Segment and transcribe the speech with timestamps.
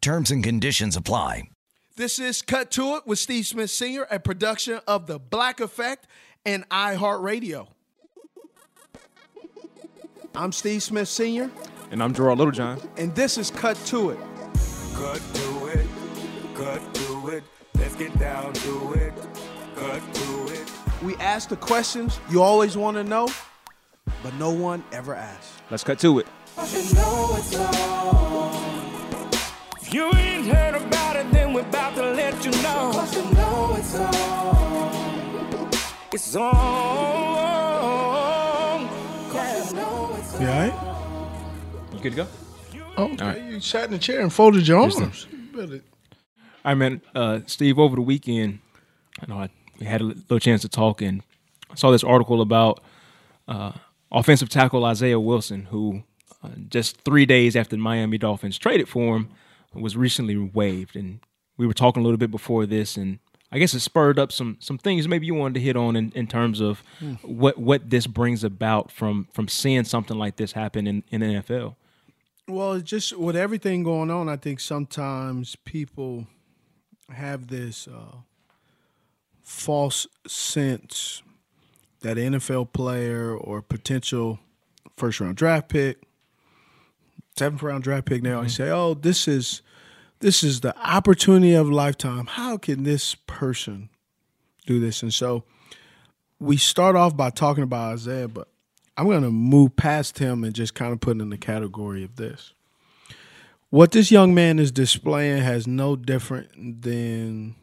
[0.00, 1.50] Terms and conditions apply.
[1.96, 6.06] This is Cut to It with Steve Smith Sr., a production of The Black Effect
[6.46, 7.68] and iHeartRadio.
[10.34, 11.50] I'm Steve Smith Sr.,
[11.90, 12.80] And I'm Gerard Littlejohn.
[12.96, 14.18] and this is Cut to It.
[14.94, 15.86] Cut to it,
[16.54, 17.42] cut to it.
[17.74, 19.12] Let's get down to it.
[19.76, 20.70] Cut to it.
[21.02, 23.28] We ask the questions you always want to know,
[24.22, 25.52] but no one ever asks.
[25.70, 26.26] Let's cut to it.
[29.90, 32.92] If you ain't heard about it, then we're about to let you know.
[32.94, 34.14] Cause you know it's on.
[36.12, 36.50] It's on.
[39.32, 40.42] Cause you know it's on.
[40.42, 40.72] You all right?
[41.92, 42.26] You good to go?
[42.96, 43.24] Oh, okay.
[43.24, 43.42] right.
[43.42, 45.26] You sat in the chair and folded your Yes, arms.
[45.52, 45.80] Better- All
[46.66, 47.00] right, man.
[47.12, 48.60] Uh, Steve, over the weekend,
[49.20, 49.48] I know I
[49.80, 51.20] we had a little chance to talk, and
[51.68, 52.80] I saw this article about
[53.48, 53.72] uh,
[54.12, 56.04] offensive tackle Isaiah Wilson, who
[56.44, 59.30] uh, just three days after the Miami Dolphins traded for him,
[59.74, 60.96] was recently waived.
[60.96, 61.20] And
[61.56, 63.18] we were talking a little bit before this, and
[63.52, 66.12] I guess it spurred up some some things maybe you wanted to hit on in,
[66.14, 66.82] in terms of
[67.22, 71.76] what what this brings about from from seeing something like this happen in, in NFL.
[72.48, 76.26] Well, just with everything going on, I think sometimes people
[77.12, 78.16] have this uh,
[79.42, 81.22] false sense
[82.00, 84.38] that an NFL player or potential
[84.96, 85.98] first round draft pick,
[87.40, 88.64] seventh round draft pick, they always mm-hmm.
[88.64, 89.62] say, "Oh, this is
[90.20, 92.26] this is the opportunity of a lifetime.
[92.26, 93.88] How can this person
[94.66, 95.44] do this?" And so
[96.38, 98.48] we start off by talking about Isaiah, but
[98.96, 102.16] I'm going to move past him and just kind of put in the category of
[102.16, 102.52] this.
[103.70, 107.54] What this young man is displaying has no different than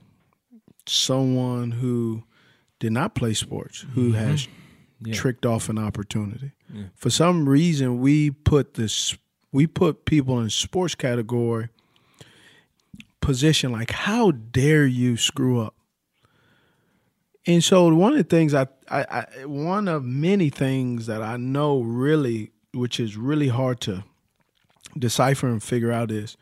[0.87, 2.23] someone who
[2.79, 4.29] did not play sports, who mm-hmm.
[4.29, 4.47] has
[5.11, 6.51] tricked off an opportunity.
[6.95, 9.15] For some reason, we put this
[9.51, 11.69] we put people in sports category
[13.21, 15.73] position like how dare you screw up
[17.47, 21.37] and so one of the things I, I, I one of many things that I
[21.37, 24.03] know really, which is really hard to
[24.97, 26.35] decipher and figure out is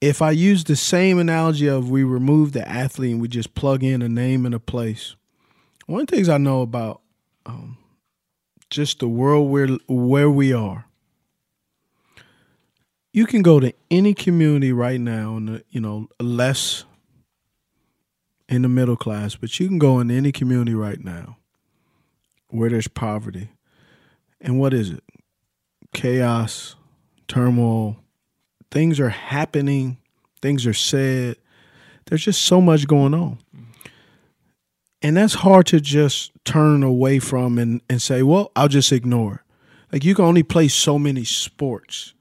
[0.00, 3.82] if I use the same analogy of we remove the athlete and we just plug
[3.82, 5.16] in a name and a place.
[5.86, 7.02] One of the things I know about
[7.44, 7.76] um,
[8.70, 10.86] just the world where where we are.
[13.12, 16.84] You can go to any community right now, and you know less
[18.48, 21.36] in the middle class, but you can go in any community right now
[22.48, 23.48] where there's poverty.
[24.40, 25.04] And what is it?
[25.94, 26.74] Chaos,
[27.28, 27.96] turmoil.
[28.70, 29.98] Things are happening,
[30.42, 31.36] things are said.
[32.06, 33.38] There's just so much going on.
[35.02, 39.34] And that's hard to just turn away from and, and say, well, I'll just ignore
[39.34, 39.40] it.
[39.92, 42.14] Like you can only play so many sports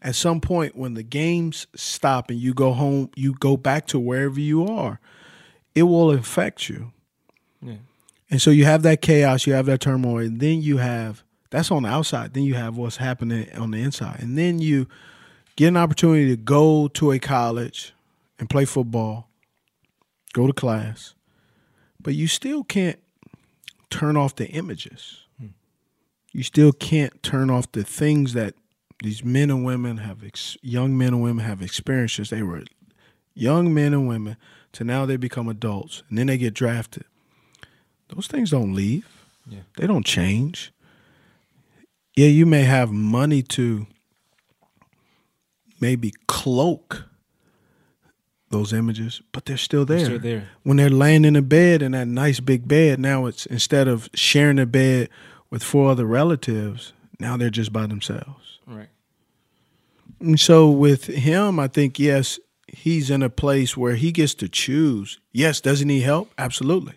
[0.00, 3.98] At some point, when the games stop and you go home, you go back to
[3.98, 5.00] wherever you are,
[5.74, 6.92] it will affect you.
[7.60, 7.74] Yeah.
[8.30, 11.70] And so you have that chaos, you have that turmoil, and then you have that's
[11.70, 12.34] on the outside.
[12.34, 14.20] Then you have what's happening on the inside.
[14.20, 14.86] And then you
[15.56, 17.94] get an opportunity to go to a college
[18.38, 19.28] and play football,
[20.32, 21.14] go to class,
[22.00, 22.98] but you still can't
[23.90, 25.22] turn off the images.
[25.38, 25.48] Hmm.
[26.32, 28.54] You still can't turn off the things that
[29.02, 32.62] these men and women have, ex- young men and women have experienced since they were
[33.34, 34.36] young men and women
[34.72, 37.04] to now they become adults and then they get drafted.
[38.08, 39.06] Those things don't leave.
[39.46, 39.60] Yeah.
[39.76, 40.72] They don't change.
[42.16, 43.86] Yeah, you may have money to
[45.80, 47.04] maybe cloak
[48.50, 50.04] those images, but they're still there.
[50.04, 50.48] still there.
[50.62, 54.08] When they're laying in a bed in that nice big bed, now it's instead of
[54.14, 55.10] sharing a bed
[55.50, 58.58] with four other relatives, now they're just by themselves.
[58.66, 58.88] Right.
[60.20, 64.48] And so with him, I think yes, he's in a place where he gets to
[64.48, 65.20] choose.
[65.32, 66.32] Yes, does he need help?
[66.38, 66.94] Absolutely.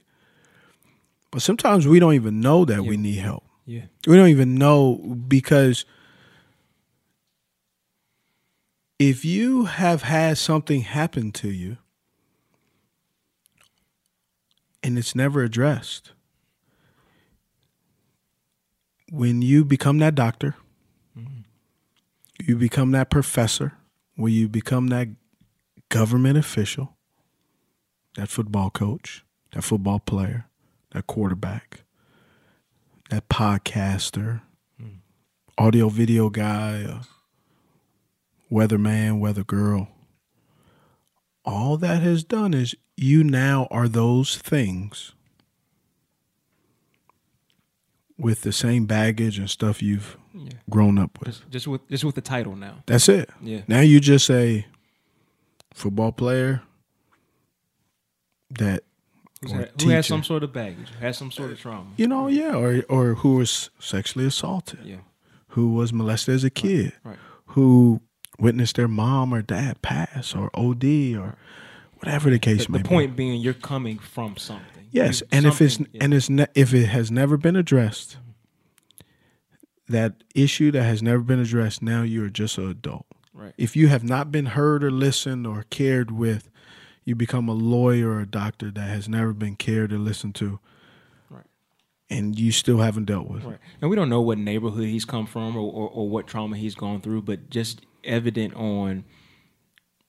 [1.32, 3.44] But sometimes we don't even know that we need help.
[3.66, 3.86] Yeah.
[4.06, 5.86] We don't even know because
[9.00, 11.78] if you have had something happen to you
[14.84, 16.12] and it's never addressed,
[19.12, 20.56] when you become that doctor,
[22.40, 23.74] you become that professor,
[24.16, 25.10] when you become that
[25.90, 26.96] government official,
[28.16, 30.48] that football coach, that football player,
[30.94, 31.84] that quarterback,
[33.10, 34.42] that podcaster,
[35.58, 37.04] audio video guy, uh,
[38.50, 39.90] weatherman, weather girl.
[41.44, 45.14] All that has done is you now are those things
[48.22, 50.52] with the same baggage and stuff you've Yeah.
[50.70, 51.30] grown up with.
[51.30, 52.84] Just, just with just with the title now.
[52.86, 53.30] That's it.
[53.42, 53.62] Yeah.
[53.68, 54.68] Now you just say
[55.74, 56.62] football player
[58.52, 58.84] that
[59.82, 61.90] who has some sort of baggage, has some sort of trauma.
[61.98, 64.98] you know, yeah, or or who was sexually assaulted, Yeah.
[65.50, 67.18] who was molested as a kid, right.
[67.48, 68.02] who
[68.40, 71.38] witnessed their mom or dad pass or OD or
[72.00, 72.88] whatever the case The, may the be.
[72.90, 74.81] The point being, you're coming from something.
[74.92, 75.86] Yes, and if it's yeah.
[76.02, 78.18] and it's ne- if it has never been addressed,
[79.88, 83.06] that issue that has never been addressed, now you're just an adult.
[83.34, 83.54] Right.
[83.58, 86.50] If you have not been heard or listened or cared with,
[87.06, 90.60] you become a lawyer or a doctor that has never been cared or listened to.
[91.30, 91.46] Right.
[92.10, 93.44] And you still haven't dealt with.
[93.44, 93.48] it.
[93.48, 93.60] Right.
[93.80, 96.76] And we don't know what neighborhood he's come from or, or, or what trauma he's
[96.76, 99.06] gone through, but just evident on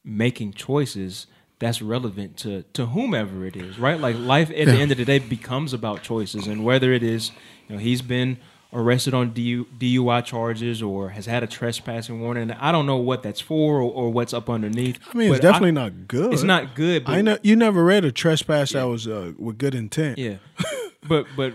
[0.05, 1.27] making choices
[1.63, 3.99] that's relevant to, to whomever it is, right?
[3.99, 6.49] Like life at the end of the day becomes about choices.
[6.49, 7.31] And whether it is,
[7.69, 8.39] you know, he's been
[8.73, 12.51] arrested on DUI charges or has had a trespassing warning.
[12.51, 14.99] I don't know what that's for or, or what's up underneath.
[15.15, 16.33] I mean, it's definitely not good.
[16.33, 17.05] It's not good.
[17.05, 20.19] But I know you never read a trespass that was uh, with good intent.
[20.19, 20.39] yeah,
[21.09, 21.55] but but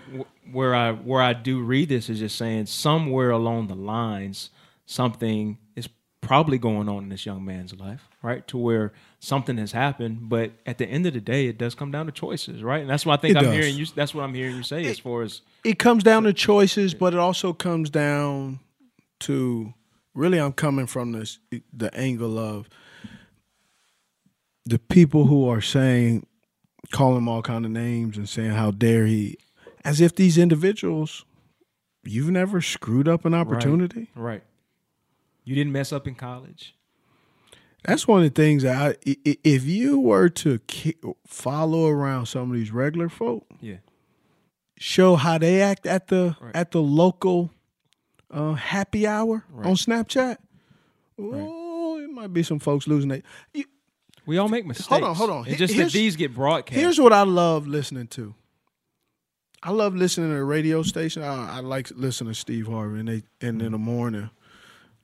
[0.49, 4.51] where I where I do read this is just saying somewhere along the lines
[4.85, 5.89] something is
[6.27, 8.47] probably going on in this young man's life, right?
[8.49, 11.89] To where something has happened, but at the end of the day, it does come
[11.91, 12.81] down to choices, right?
[12.81, 13.53] And that's what I think It I'm does.
[13.53, 13.85] hearing you.
[13.95, 17.13] That's what I'm hearing you say as far as it comes down to choices, but
[17.13, 18.59] it also comes down
[19.21, 19.73] to
[20.13, 21.39] really I'm coming from this
[21.73, 22.69] the angle of
[24.65, 26.25] the people who are saying
[26.91, 29.37] calling him all kind of names and saying how dare he
[29.83, 31.23] as if these individuals
[32.03, 34.09] you've never screwed up an opportunity.
[34.15, 34.23] right.
[34.23, 34.43] right.
[35.47, 36.75] You didn't mess up in college.
[37.85, 38.75] That's one of the things that
[39.05, 40.59] I, if you were to
[41.25, 43.77] follow around some of these regular folk, Yeah.
[44.77, 47.51] show how they act at the at the local
[48.29, 50.37] uh, happy hour on Snapchat.
[51.17, 53.25] Oh, it might be some folks losing it.
[54.25, 54.87] We all make mistakes.
[54.87, 55.47] hold on, hold on.
[55.47, 56.77] It's just that these get broadcast.
[56.77, 58.35] Here's what I love listening to.
[59.63, 61.23] I love listening to the radio station.
[61.23, 64.29] I, I like listening to Steve Harvey, and they and in the morning,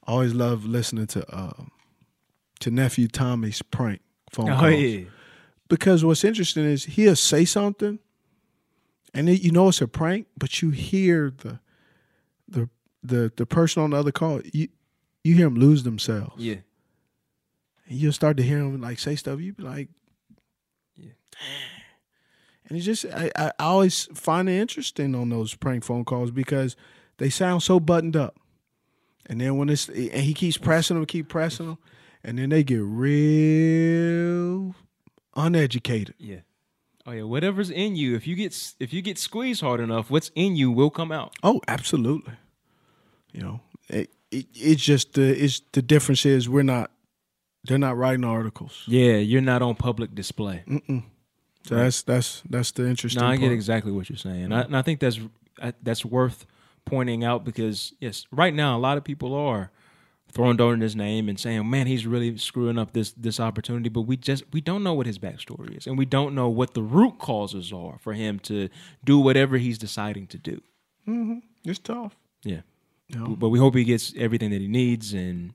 [0.05, 1.63] I always love listening to uh,
[2.59, 4.73] to nephew Tommy's prank phone Oh, calls.
[4.81, 5.01] yeah.
[5.69, 7.99] Because what's interesting is he'll say something,
[9.13, 11.59] and it, you know it's a prank, but you hear the
[12.47, 12.69] the
[13.01, 14.41] the the person on the other call.
[14.53, 14.67] You
[15.23, 16.33] you hear them lose themselves.
[16.43, 16.57] Yeah.
[17.87, 19.39] And you'll start to hear him like say stuff.
[19.39, 19.89] You be like,
[20.95, 21.11] Yeah.
[22.67, 26.75] And it's just I I always find it interesting on those prank phone calls because
[27.17, 28.35] they sound so buttoned up.
[29.27, 31.77] And then when it's and he keeps pressing them, keep pressing them,
[32.23, 32.81] and then they get
[33.53, 34.75] real
[35.35, 36.15] uneducated.
[36.17, 36.39] Yeah.
[37.05, 37.23] Oh yeah.
[37.23, 40.71] Whatever's in you, if you get if you get squeezed hard enough, what's in you
[40.71, 41.33] will come out.
[41.43, 42.33] Oh, absolutely.
[43.31, 46.91] You know, it, it, it's just the it's the difference is we're not
[47.65, 48.83] they're not writing articles.
[48.87, 50.63] Yeah, you're not on public display.
[50.67, 51.03] Mm-mm.
[51.65, 53.21] So that's that's that's the interesting.
[53.21, 55.19] No, I get exactly what you're saying, I, and I think that's
[55.61, 56.45] I- that's worth
[56.85, 59.71] pointing out because yes, right now a lot of people are
[60.31, 63.89] throwing dirt in his name and saying, "Man, he's really screwing up this this opportunity."
[63.89, 66.73] But we just we don't know what his backstory is, and we don't know what
[66.73, 68.69] the root causes are for him to
[69.03, 70.61] do whatever he's deciding to do.
[71.07, 71.39] Mm-hmm.
[71.65, 72.15] It's tough.
[72.43, 72.61] Yeah,
[73.09, 75.53] but we hope he gets everything that he needs and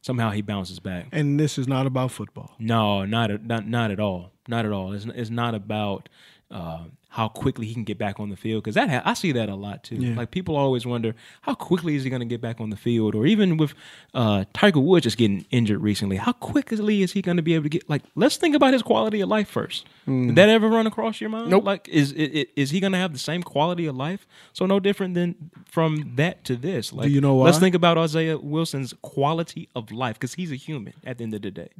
[0.00, 1.06] somehow he bounces back.
[1.12, 2.54] And this is not about football.
[2.58, 4.32] No, not at- not not at all.
[4.48, 4.92] Not at all.
[4.92, 6.08] It's it's not about
[6.54, 9.32] uh, how quickly he can get back on the field because that ha- I see
[9.32, 9.96] that a lot too.
[9.96, 10.16] Yeah.
[10.16, 13.14] Like people always wonder how quickly is he going to get back on the field,
[13.14, 13.74] or even with
[14.14, 17.64] uh, Tiger Woods just getting injured recently, how quickly is he going to be able
[17.64, 17.88] to get?
[17.90, 19.84] Like, let's think about his quality of life first.
[20.08, 20.28] Mm.
[20.28, 21.50] Did that ever run across your mind?
[21.50, 21.64] Nope.
[21.64, 24.26] Like, is it, is he going to have the same quality of life?
[24.52, 26.92] So no different than from that to this.
[26.92, 30.94] Like, you know Let's think about Isaiah Wilson's quality of life because he's a human
[31.04, 31.70] at the end of the day.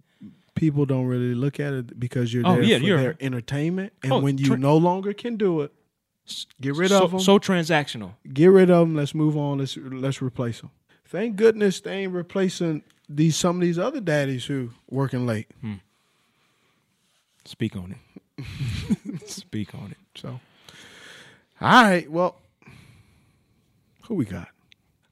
[0.55, 3.93] People don't really look at it because you're Oh, there yeah, for you're- their entertainment,
[4.03, 5.73] and Oh, when you tra- no longer can do it,
[6.61, 7.21] get rid so, of them.
[7.21, 8.13] So transactional.
[8.33, 8.95] get rid of them.
[8.97, 9.59] Let's move on.
[9.59, 10.71] Let's let's replace them.
[11.05, 15.49] Thank goodness they ain't replacing these some of these other daddies who working late.
[15.61, 15.75] Hmm.
[17.45, 17.97] Speak on
[18.39, 19.27] it.
[19.29, 19.99] Speak on it.
[20.19, 20.41] So,
[21.61, 22.11] all right.
[22.11, 22.41] Well,
[24.05, 24.49] who we got?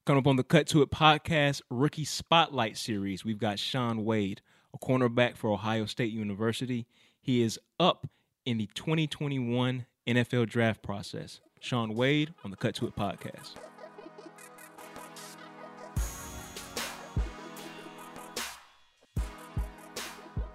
[0.04, 4.40] Coming up on the Cut to It podcast rookie spotlight series, we've got Shaun Wade,
[4.74, 6.86] a cornerback for Ohio State University.
[7.20, 8.06] He is up
[8.44, 11.40] in the 2021 NFL draft process.
[11.60, 13.52] Shaun Wade on the Cut to It podcast.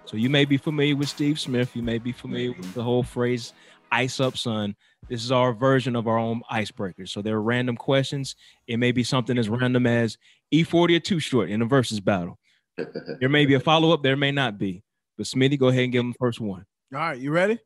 [0.04, 1.76] So you may be familiar with Steve Smith.
[1.76, 3.52] You may be familiar with the whole phrase
[3.92, 4.74] "ice up, son."
[5.08, 7.06] This is our version of our own icebreaker.
[7.06, 8.34] So there are random questions.
[8.66, 10.16] It may be something as random as
[10.52, 12.38] E40 or too short in a versus battle.
[13.20, 14.02] There may be a follow up.
[14.02, 14.82] There may not be.
[15.16, 16.64] But Smitty, go ahead and give him the first one.
[16.94, 17.58] All right, you ready?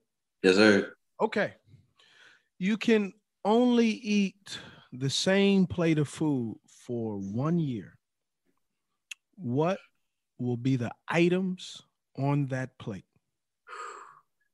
[0.42, 0.94] Yes, sir.
[1.20, 1.54] Okay.
[2.58, 3.12] You can
[3.44, 4.58] only eat
[4.92, 7.98] the same plate of food for one year.
[9.36, 9.78] What
[10.38, 11.82] will be the items
[12.16, 13.04] on that plate?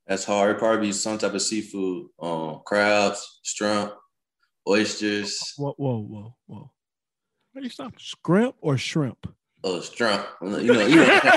[0.06, 0.50] That's hard.
[0.50, 2.06] It'd probably be some type of seafood.
[2.20, 3.92] Um, crabs, shrimp,
[4.66, 5.38] oysters.
[5.56, 6.70] Whoa, whoa, whoa, whoa.
[7.54, 7.92] How do you stop?
[7.98, 9.26] Scrimp or shrimp?
[9.68, 10.24] Oh, shrimp.
[10.40, 11.20] You know, you know.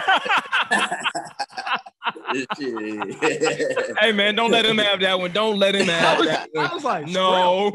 [4.00, 5.32] Hey man, don't let him have that one.
[5.34, 6.66] Don't let him have that one.
[6.66, 7.72] I was like, no.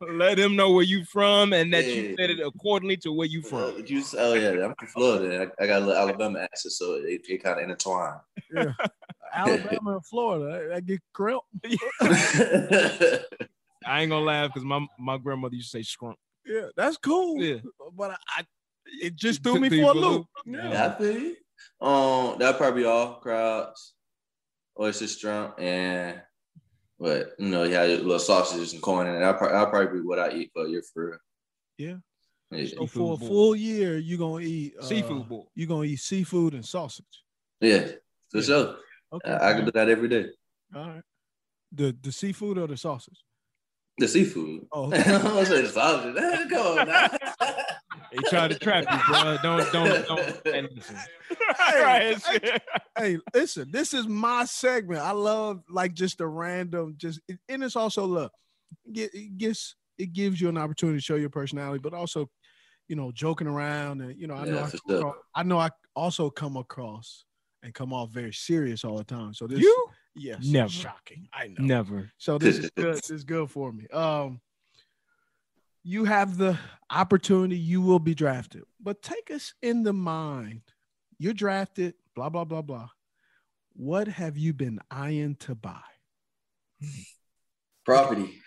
[0.16, 2.14] let him know where you from and that you Yeah.
[2.18, 3.58] said it accordingly to where you from.
[3.60, 5.50] Uh, you, oh yeah, I'm from Florida.
[5.58, 8.20] I, I got a little Alabama accent, so it, it kind of intertwined.
[8.52, 8.72] Yeah.
[9.34, 10.72] Alabama and Florida.
[10.72, 11.44] I, I get grilled.
[13.86, 16.16] I ain't gonna laugh because my, my grandmother used to say scrump.
[16.48, 17.42] Yeah, that's cool.
[17.42, 17.58] Yeah.
[17.94, 18.44] But I, I
[19.02, 20.02] it just threw me me for a loop.
[20.02, 20.26] loop.
[20.46, 20.70] Yeah.
[20.70, 21.36] Yeah, I feel you.
[21.80, 23.92] Um, that probably all crabs,
[24.80, 26.20] oyster shrimp, and
[26.98, 29.20] but you know, you had little sausages and corn in it.
[29.20, 31.18] That probably, that probably be what I eat for a year for real.
[31.76, 31.96] Yeah.
[32.50, 33.28] Yeah, So for a bowl.
[33.28, 35.50] full year, you're gonna eat uh, Seafood bowl.
[35.54, 37.04] You're gonna eat seafood and sausage.
[37.60, 37.88] yeah
[38.30, 38.76] for sure.
[39.12, 39.30] Okay.
[39.30, 40.26] I, I can do that every day.
[40.74, 41.02] All right.
[41.72, 43.20] The the seafood or the sausage?
[43.98, 44.66] The seafood.
[44.72, 45.12] Oh, I okay.
[45.38, 46.14] was saying sausage.
[46.50, 47.08] Come on now.
[48.10, 49.36] They try to trap you, bro.
[49.42, 50.46] Don't don't don't.
[50.46, 50.96] and listen.
[51.58, 52.16] Hey,
[52.96, 55.02] hey, listen, this is my segment.
[55.02, 58.32] I love like just a random, just and it's also look,
[58.86, 62.30] it, it gets it gives you an opportunity to show your personality, but also,
[62.88, 64.98] you know, joking around and you know, I know Yeah, I, come sure.
[65.00, 67.24] across- I know I also come across
[67.62, 69.34] and come off very serious all the time.
[69.34, 69.86] So this You?
[70.18, 70.68] Yes, Never.
[70.68, 71.28] shocking.
[71.32, 71.64] I know.
[71.64, 72.10] Never.
[72.18, 72.96] So this is good.
[72.96, 73.86] This is good for me.
[73.88, 74.40] Um,
[75.82, 76.58] you have the
[76.90, 77.56] opportunity.
[77.56, 80.62] You will be drafted, but take us in the mind.
[81.18, 81.94] You're drafted.
[82.14, 82.88] Blah blah blah blah.
[83.74, 85.80] What have you been eyeing to buy?
[87.84, 88.38] Property.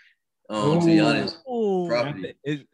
[0.50, 1.86] Um, to be honest, Ooh.
[1.88, 2.34] property.
[2.44, 2.64] Is,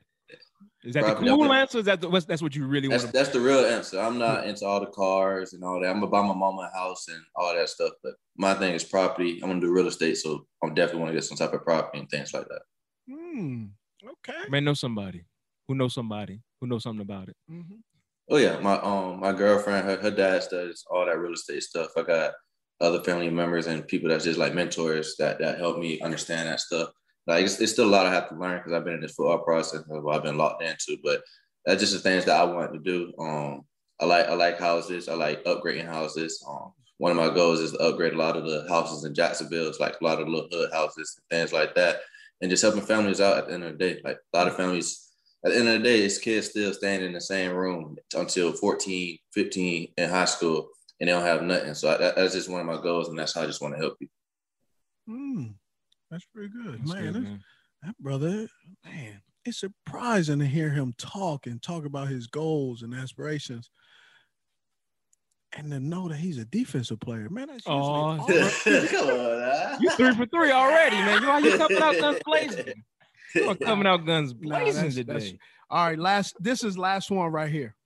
[0.88, 1.78] is that Property, the cool answer?
[1.78, 4.00] Is that the, that's what you really want That's to that's the real answer.
[4.00, 5.88] I'm not into all the cars and all that.
[5.90, 7.92] I'm gonna buy my mama a house and all that stuff.
[8.02, 9.38] But my thing is property.
[9.42, 11.98] I'm gonna do real estate, so I'm definitely want to get some type of property
[11.98, 12.62] and things like that.
[13.06, 13.64] Hmm.
[14.02, 14.48] Okay.
[14.48, 15.26] Man, know somebody
[15.66, 17.36] who knows somebody who knows something about it.
[17.50, 17.82] Mhm.
[18.30, 21.90] Oh yeah, my um my girlfriend, her, her dad does all that real estate stuff.
[21.98, 22.32] I got
[22.80, 26.60] other family members and people that's just like mentors that that help me understand that
[26.60, 26.88] stuff.
[27.28, 29.14] Like it's, it's still a lot I have to learn because I've been in this
[29.14, 30.96] football process and I've been locked into.
[31.04, 31.22] But
[31.64, 33.12] that's just the things that I want to do.
[33.18, 33.62] Um,
[34.00, 35.08] I like I like houses.
[35.08, 36.42] I like upgrading houses.
[36.48, 39.68] Um, one of my goals is to upgrade a lot of the houses in Jacksonville,
[39.68, 42.00] it's like a lot of little hood houses and things like that,
[42.40, 44.00] and just helping families out at the end of the day.
[44.04, 45.08] Like a lot of families
[45.44, 48.52] at the end of the day, it's kids still staying in the same room until
[48.52, 51.74] 14, 15 in high school, and they don't have nothing.
[51.74, 53.80] So I, that's just one of my goals, and that's how I just want to
[53.80, 54.14] help people.
[55.08, 55.54] Mm,
[56.10, 57.02] that's pretty good, That's man.
[57.04, 57.44] good, that's- man.
[57.84, 58.48] That brother,
[58.84, 63.70] man, it's surprising to hear him talk and talk about his goals and aspirations,
[65.56, 67.28] and to know that he's a defensive player.
[67.30, 68.16] Man, that's usually Aw.
[68.90, 69.78] Come on, nah.
[69.80, 71.22] You three for three already, man.
[71.44, 72.82] You, you coming out guns blazing.
[73.36, 75.38] You are coming out guns Nah, blazing that's- that's- today.
[75.70, 76.34] All right, last.
[76.40, 77.76] This is last one right here.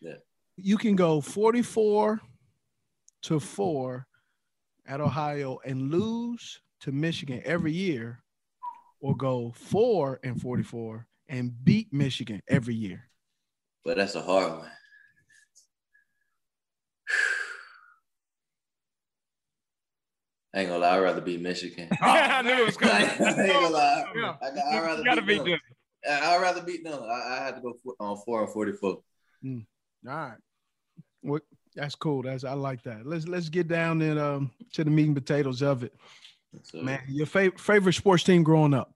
[0.00, 0.12] Yeah.
[0.58, 2.20] You can go forty-four
[3.22, 4.06] to four
[4.86, 8.22] at Ohio and lose to Michigan every year,
[9.00, 13.08] or go four and forty-four and beat Michigan every year.
[13.84, 14.68] But that's a hard one.
[20.54, 21.88] I ain't gonna lie, I'd rather beat Michigan.
[22.00, 23.38] I knew it was I coming.
[23.40, 24.04] ain't gonna lie.
[24.16, 24.34] Yeah.
[24.42, 25.60] I got, I'd rather gotta beat be them.
[26.04, 26.10] good.
[26.10, 27.00] I- I'd rather beat them.
[27.02, 28.90] I, I had to go for, on four and forty-four.
[28.90, 29.02] All
[30.04, 30.36] right.
[31.20, 31.42] What
[31.76, 32.22] that's cool.
[32.22, 33.06] That's I like that.
[33.06, 35.92] Let's let's get down and um to the meat and potatoes of it.
[36.62, 38.92] So, Man, your favorite favorite sports team growing up.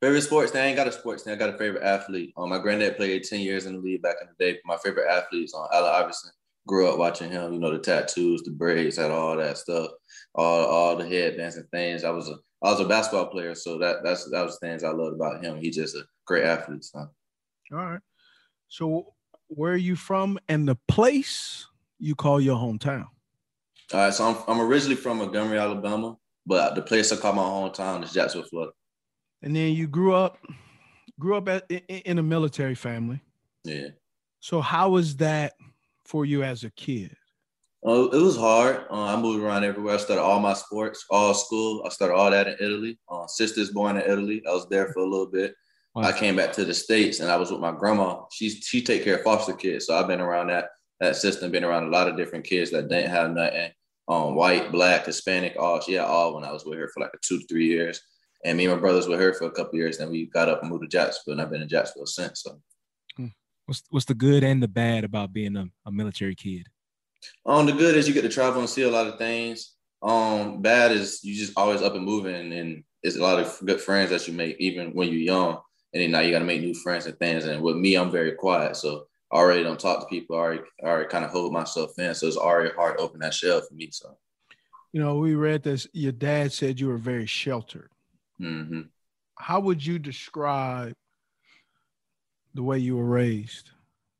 [0.00, 0.54] Favorite sports?
[0.54, 1.34] I ain't got a sports team.
[1.34, 2.32] I got a favorite athlete.
[2.36, 4.58] Um, my granddad played 10 years in the league back in the day.
[4.64, 6.30] My favorite athlete is on Allen Iverson.
[6.68, 9.90] Grew up watching him, you know, the tattoos, the braids, had all that stuff,
[10.34, 12.04] all all the headbands and things.
[12.04, 14.90] I was a I was a basketball player, so that that's that was things I
[14.90, 15.58] loved about him.
[15.58, 16.84] He's just a great athlete.
[16.84, 16.98] So.
[17.00, 18.00] All right.
[18.68, 19.14] So
[19.48, 21.66] where are you from and the place
[21.98, 23.06] you call your hometown?
[23.92, 26.16] All right, so I'm I'm originally from Montgomery, Alabama,
[26.48, 28.72] but the place I call my hometown is Jacksonville, Florida.
[29.42, 30.38] And then you grew up
[31.20, 33.20] grew up at, in, in a military family.
[33.64, 33.88] Yeah.
[34.40, 35.52] So how was that
[36.06, 37.14] for you as a kid?
[37.86, 38.86] Uh, it was hard.
[38.90, 39.94] Uh, I moved around everywhere.
[39.94, 41.82] I started all my sports, all school.
[41.84, 42.98] I started all that in Italy.
[43.08, 44.42] Uh, sisters born in Italy.
[44.48, 45.54] I was there for a little bit.
[45.96, 48.22] I came back to the states and I was with my grandma.
[48.32, 50.68] She's she take care of foster kids, so I've been around that
[51.00, 51.50] that system.
[51.50, 53.72] Been around a lot of different kids that didn't have nothing.
[54.08, 57.12] Um, white, black, Hispanic, all she had all when I was with her for like
[57.14, 58.00] a two to three years.
[58.44, 59.98] And me and my brothers with her for a couple years.
[59.98, 62.42] Then we got up and moved to Jacksonville, and I've been in Jacksonville since.
[62.42, 62.60] So
[63.68, 66.66] What's what's the good and the bad about being a, a military kid?
[67.44, 69.74] Um, the good is you get to travel and see a lot of things.
[70.00, 73.78] Um, bad is you just always up and moving, and it's a lot of good
[73.78, 75.58] friends that you make even when you're young.
[75.92, 77.44] And then now you got to make new friends and things.
[77.44, 80.36] And with me, I'm very quiet, so already don't talk to people.
[80.36, 83.20] I already, I already kind of hold myself in, so it's already hard to open
[83.20, 83.90] that shell for me.
[83.92, 84.16] So,
[84.92, 85.86] You know, we read this.
[85.92, 87.90] Your dad said you were very sheltered.
[88.38, 88.82] hmm
[89.36, 90.94] How would you describe
[92.54, 93.70] the way you were raised?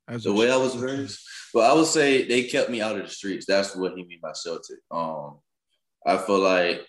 [0.06, 1.20] As the way I was raised,
[1.52, 3.44] well, I would say they kept me out of the streets.
[3.46, 4.78] That's what he mean by sheltered.
[4.90, 5.38] Um,
[6.06, 6.86] I feel like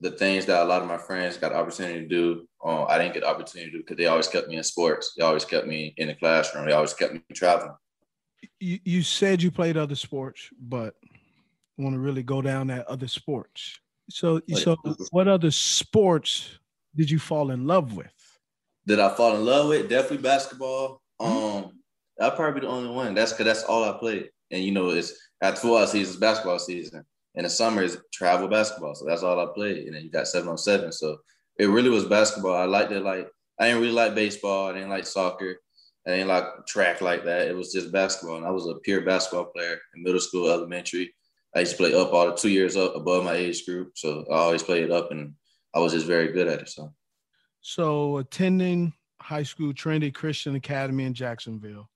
[0.00, 3.14] the things that a lot of my friends got opportunity to do, um, I didn't
[3.14, 5.14] get the opportunity to do because they always kept me in sports.
[5.16, 6.66] They always kept me in the classroom.
[6.66, 7.72] They always kept me traveling.
[8.60, 10.94] you, you said you played other sports, but
[11.78, 13.78] want to really go down that other sports.
[14.10, 14.76] So, Like- so
[15.10, 16.58] what other sports
[16.94, 18.12] did you fall in love with?
[18.86, 19.88] Did I fall in love with?
[19.88, 21.02] Definitely basketball.
[21.18, 21.72] Um,
[22.20, 23.14] I'll probably be the only one.
[23.14, 24.30] That's because that's all I played.
[24.50, 27.04] And you know, it's at football season, it's basketball season.
[27.36, 28.94] In the summer is travel basketball.
[28.94, 29.86] So that's all I played.
[29.86, 30.90] And then you got seven on seven.
[30.90, 31.18] So
[31.58, 32.54] it really was basketball.
[32.54, 34.68] I liked it like I didn't really like baseball.
[34.68, 35.56] I didn't like soccer.
[36.06, 37.48] I didn't like track like that.
[37.48, 38.36] It was just basketball.
[38.36, 41.12] And I was a pure basketball player in middle school, elementary.
[41.54, 43.92] I used to play up all the two years up above my age group.
[43.96, 45.34] So I always played up and
[45.74, 46.68] I was just very good at it.
[46.68, 46.92] So
[47.60, 51.90] So, attending high school Trinity Christian Academy in Jacksonville,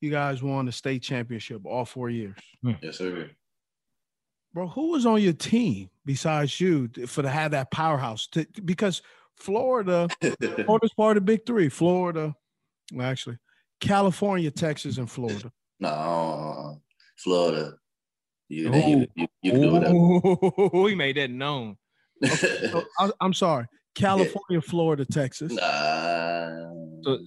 [0.00, 2.36] you guys won the state championship all four years.
[2.62, 2.72] Hmm.
[2.82, 3.30] yes, sir.
[4.56, 8.26] Bro, who was on your team besides you for to have that powerhouse?
[8.28, 9.02] To, because
[9.34, 10.08] Florida,
[10.64, 11.68] Florida's part of the Big Three.
[11.68, 12.34] Florida,
[12.90, 13.36] well, actually,
[13.80, 15.52] California, Texas, and Florida.
[15.78, 16.80] No,
[17.18, 17.74] Florida.
[18.48, 19.94] You, you, you, you can do whatever.
[19.94, 21.76] Oh, we made that known.
[22.24, 25.52] So, oh, I, I'm sorry, California, Florida, Texas.
[25.52, 26.70] Nah,
[27.04, 27.18] So-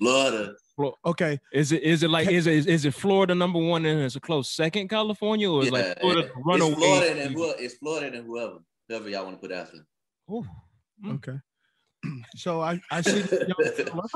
[0.00, 0.54] Florida.
[1.04, 4.16] Okay, Is it is it like is it is it Florida number one and it's
[4.16, 6.74] a close second California or is Yeah, like Florida it's runaway?
[6.74, 8.58] Florida and whoever, it's Florida and whoever,
[8.88, 9.76] whoever y'all want to put after.
[10.30, 10.44] Ooh,
[11.02, 11.10] hmm.
[11.12, 11.38] okay.
[12.36, 14.08] So I I see the young fella,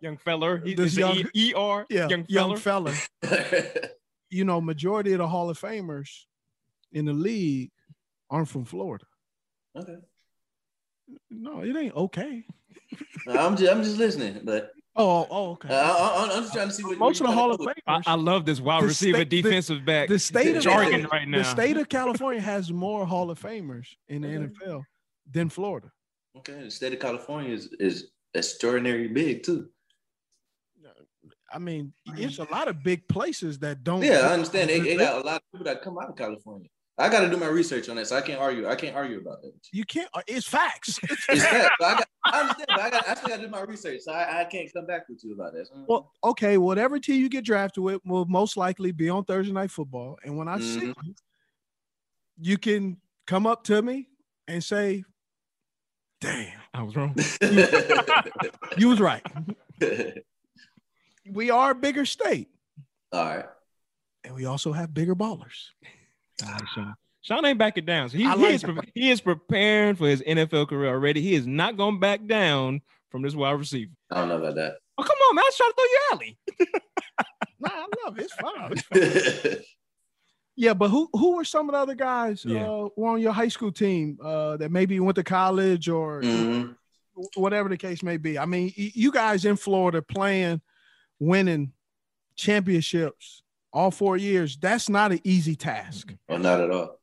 [0.00, 0.58] young feller.
[0.58, 1.86] He, This young- it E R.
[1.90, 2.92] yeah, young young feller.
[3.22, 3.72] fella.
[4.30, 6.08] You know, majority of the Hall of Famers
[6.92, 7.70] in the league
[8.30, 9.04] aren't from Florida.
[9.76, 9.96] okay.
[11.30, 12.42] No, it ain't okay.
[13.26, 15.68] No, I'm just, I'm just listening, but Oh, oh, okay.
[15.70, 17.74] Uh, I, I, I'm just trying to see what Most of the Hall of trying
[17.76, 18.02] to Famers.
[18.06, 20.08] I, I love this wide The receiver state- the- defensive back.
[20.08, 21.38] the state of jargon right now.
[21.38, 24.46] The state of California has more Hall of Famers in the Okay.
[24.48, 24.82] NFL
[25.30, 25.90] than Florida.
[26.38, 29.68] Okay, the state of California is is extraordinary big too.
[31.54, 34.02] I mean, it's a lot of big places that don't.
[34.02, 34.70] Yeah, I understand.
[34.70, 36.68] They, they got a lot of people that come out of California.
[36.98, 38.68] I got to do my research on that, so I can't argue.
[38.68, 39.52] I can't argue about that.
[39.72, 40.08] You can't.
[40.14, 41.00] uh, It's facts.
[41.28, 41.72] It's that.
[41.80, 44.02] So I, got, I understand, but I, got, I still got to do my research,
[44.02, 45.70] so I, I can't come back with you about this.
[45.88, 49.70] Well, okay, whatever team you get drafted with will most likely be on Thursday night
[49.70, 50.18] football.
[50.24, 50.94] And when I see Mhm.
[51.04, 51.14] you,
[52.40, 54.08] you can come up to me
[54.46, 55.04] and say,
[56.20, 57.14] "Damn, I was wrong."
[58.76, 59.22] you was right.
[61.30, 62.48] We are a bigger state,
[63.12, 63.44] All right.
[64.24, 65.70] and we also have bigger ballers."
[66.44, 66.94] All right, Shaun.
[67.22, 68.08] Shaun ain't backing down.
[68.08, 71.20] So he, I he like is pre- he is preparing for his NFL career already.
[71.20, 73.92] He is not going back down from this wide receiver.
[74.10, 74.76] I don't know about that.
[74.98, 75.42] Oh, come on, man.
[75.44, 76.38] I was trying to throw you alley.
[77.60, 78.22] Nah, I love it.
[78.24, 78.72] It's fine.
[78.72, 78.82] It's
[79.54, 79.64] fine.
[80.56, 82.68] Yeah, but who who were some of the other guys Yeah.
[82.68, 86.74] uh, were on your high school team uh, that maybe went to college or Mhm.
[87.36, 88.36] whatever the case may be?
[88.36, 90.60] I mean, y- you guys in Florida playing,
[91.20, 91.72] winning
[92.34, 93.41] championships
[93.72, 94.56] all four years.
[94.56, 96.14] That's not an easy task.
[96.28, 96.98] Well, not at all.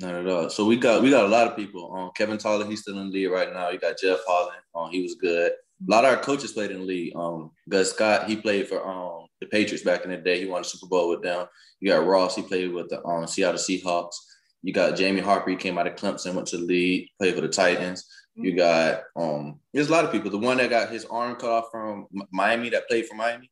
[0.00, 0.50] Not at all.
[0.50, 1.94] So we got we got a lot of people.
[1.94, 3.70] Um, Kevin Toliver, he's still in the league right now.
[3.70, 4.60] You got Jeff Holland.
[4.74, 5.52] Um, he was good.
[5.52, 7.14] A lot of our coaches played in the league.
[7.16, 10.40] Um, Gus Scott, he played for um the Patriots back in the day.
[10.40, 11.46] He won the Super Bowl with them.
[11.80, 14.14] You got Ross, he played with the um, Seattle Seahawks.
[14.62, 17.42] You got Jamie Harper, he came out of Clemson, went to the league, played for
[17.42, 18.06] the Titans.
[18.34, 20.30] You got um, there's a lot of people.
[20.30, 23.50] The one that got his arm cut off from Miami, that played for Miami,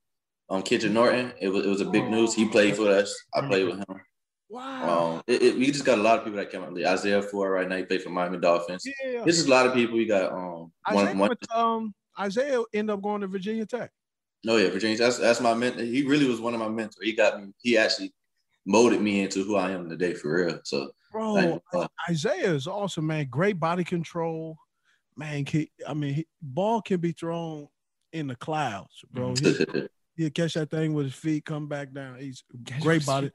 [0.53, 1.33] um, Kendrick Norton.
[1.41, 2.35] It was it was a big news.
[2.35, 3.15] He played for us.
[3.35, 4.01] I played with him.
[4.51, 5.15] Wow.
[5.15, 6.77] Um, it, it, we just got a lot of people that came out.
[6.77, 8.85] Isaiah Ford right now, he played for Miami Dolphins.
[9.03, 9.25] Yeah.
[9.25, 9.99] This is a lot of people.
[9.99, 11.29] You got um Isaiah, one one.
[11.31, 13.91] went um, Isaiah ended up going to Virginia Tech.
[14.45, 14.99] No, yeah, Virginia.
[14.99, 15.85] That's that's my mentor.
[15.85, 16.99] He really was one of my mentors.
[17.01, 17.53] He got me.
[17.63, 18.13] He actually
[18.67, 20.61] molded me into who I am today for real.
[20.65, 21.61] So Bro.
[22.09, 23.29] Isaiah is awesome, man.
[23.31, 24.57] Great body control.
[25.15, 27.69] Man, he, I mean, he, ball can be thrown
[28.13, 29.35] in the clouds, bro.
[30.23, 32.19] he'll catch that thing with his feet, come back down.
[32.19, 32.45] He's
[32.81, 33.31] great body.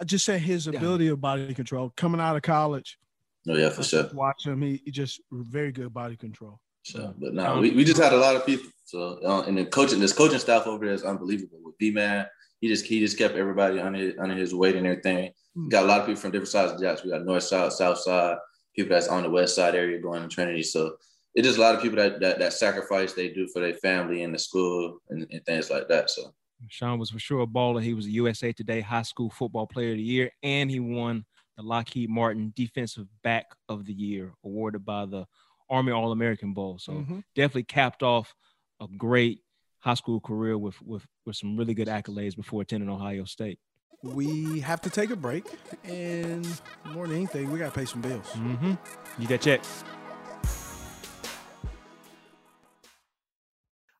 [0.00, 2.98] I just said his ability of body control coming out of college.
[3.46, 4.08] no, yeah, for sure.
[4.12, 4.60] Watch him.
[4.60, 6.60] He, he just very good body control.
[6.84, 8.70] So, but no, we, we just had a lot of people.
[8.84, 11.58] So uh, and then coaching, this coaching staff over there is unbelievable.
[11.62, 12.26] With B man,
[12.60, 15.32] he just he just kept everybody under his, under his weight and everything.
[15.56, 17.08] We got a lot of people from different sides of Jackson.
[17.08, 18.36] We got north side, south side,
[18.76, 20.62] people that's on the west side area going to Trinity.
[20.62, 20.96] So
[21.36, 24.22] it's just a lot of people that that, that sacrifice they do for their family
[24.24, 26.10] and the school and, and things like that.
[26.10, 26.34] So
[26.68, 27.82] Shaun was for sure a baller.
[27.82, 31.24] He was a USA Today High School Football Player of the Year, and he won
[31.56, 35.26] the Lockheed Martin Defensive Back of the Year, awarded by the
[35.68, 36.78] Army All American Bowl.
[36.78, 37.22] So Mhm.
[37.34, 38.34] definitely capped off
[38.80, 39.40] a great
[39.80, 43.58] high school career with with with some really good accolades before attending Ohio State.
[44.02, 45.44] We have to take a break,
[45.84, 46.46] and
[46.92, 48.26] more than anything, we got to pay some bills.
[48.32, 48.74] Mm-hmm.
[49.18, 49.62] You got check.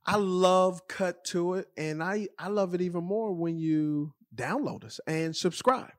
[0.06, 4.84] I love Cut to It, and I I love it even more when you download
[4.84, 5.92] us and subscribe.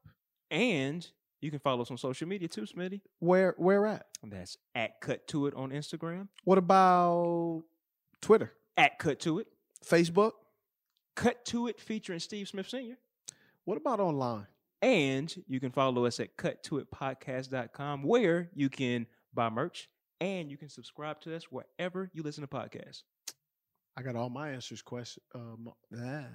[0.49, 1.05] And
[1.41, 3.01] you can follow us on social media too, Smitty.
[3.19, 4.05] Where where at?
[4.23, 6.29] That's at Cut To It on Instagram.
[6.45, 7.63] What about
[8.21, 9.47] Twitter, At Cut To It.
[9.85, 10.31] Facebook?
[11.15, 12.97] Cut To It featuring Steve Smith Sr.
[13.65, 14.47] What about online?
[14.81, 19.89] And you can follow us at cuttoitpodcast.com where you can buy merch
[20.21, 23.03] and you can subscribe to us wherever you listen to podcasts.
[23.97, 25.23] I got all my answers question.
[25.33, 26.27] Um, yeah.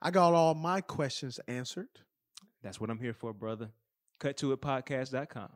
[0.00, 1.88] I got all my questions answered.
[2.62, 3.68] That's what I'm here for, brother.
[4.20, 5.50] Cuttoitpodcast.com.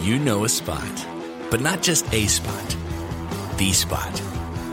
[0.00, 1.06] You know a spot,
[1.50, 2.76] but not just a spot,
[3.58, 4.22] the spot.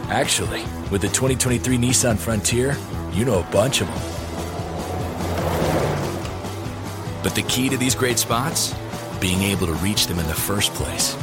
[0.09, 2.77] Actually, with the 2023 Nissan Frontier,
[3.11, 3.99] you know a bunch of them.
[7.21, 8.73] But the key to these great spots?
[9.19, 11.17] Being able to reach them in the first place.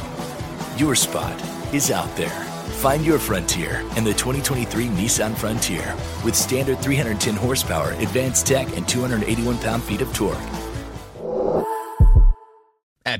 [0.79, 1.41] Your spot
[1.73, 2.56] is out there.
[2.67, 8.87] Find your frontier in the 2023 Nissan Frontier with standard 310 horsepower, advanced tech, and
[8.87, 10.66] 281 pound feet of torque.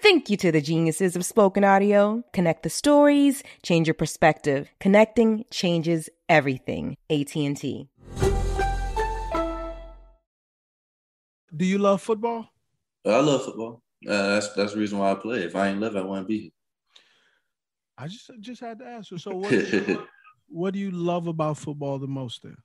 [0.00, 2.22] Thank you to the geniuses of spoken audio.
[2.32, 4.70] Connect the stories, change your perspective.
[4.78, 6.96] Connecting changes everything.
[7.10, 7.88] AT&T.
[11.56, 12.48] Do you love football?
[13.04, 13.82] I love football.
[14.08, 15.42] Uh, that's that's the reason why I play.
[15.42, 16.50] If I ain't live, I wouldn't be here.
[17.96, 19.18] I just just had to ask you.
[19.18, 20.06] So what do you,
[20.48, 22.56] what do you love about football the most then?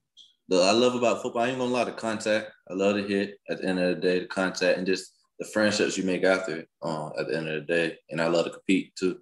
[0.50, 2.52] The I love about football, I ain't gonna lie, the contact.
[2.70, 5.46] I love to hit at the end of the day, the contact and just the
[5.46, 7.98] friendships you make after it uh, at the end of the day.
[8.10, 9.20] And I love to compete too.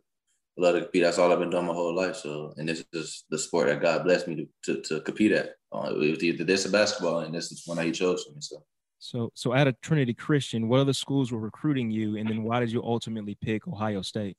[0.58, 1.04] I love to compete.
[1.04, 2.18] That's all I've been doing my whole life.
[2.18, 5.52] So, and this is the sport that God blessed me to, to, to compete at.
[5.72, 8.42] Uh, it was either this or basketball, and this is one I chose for me.
[8.42, 8.64] So,
[9.00, 12.60] So, so out of Trinity Christian, what other schools were recruiting you, and then why
[12.60, 14.38] did you ultimately pick Ohio State?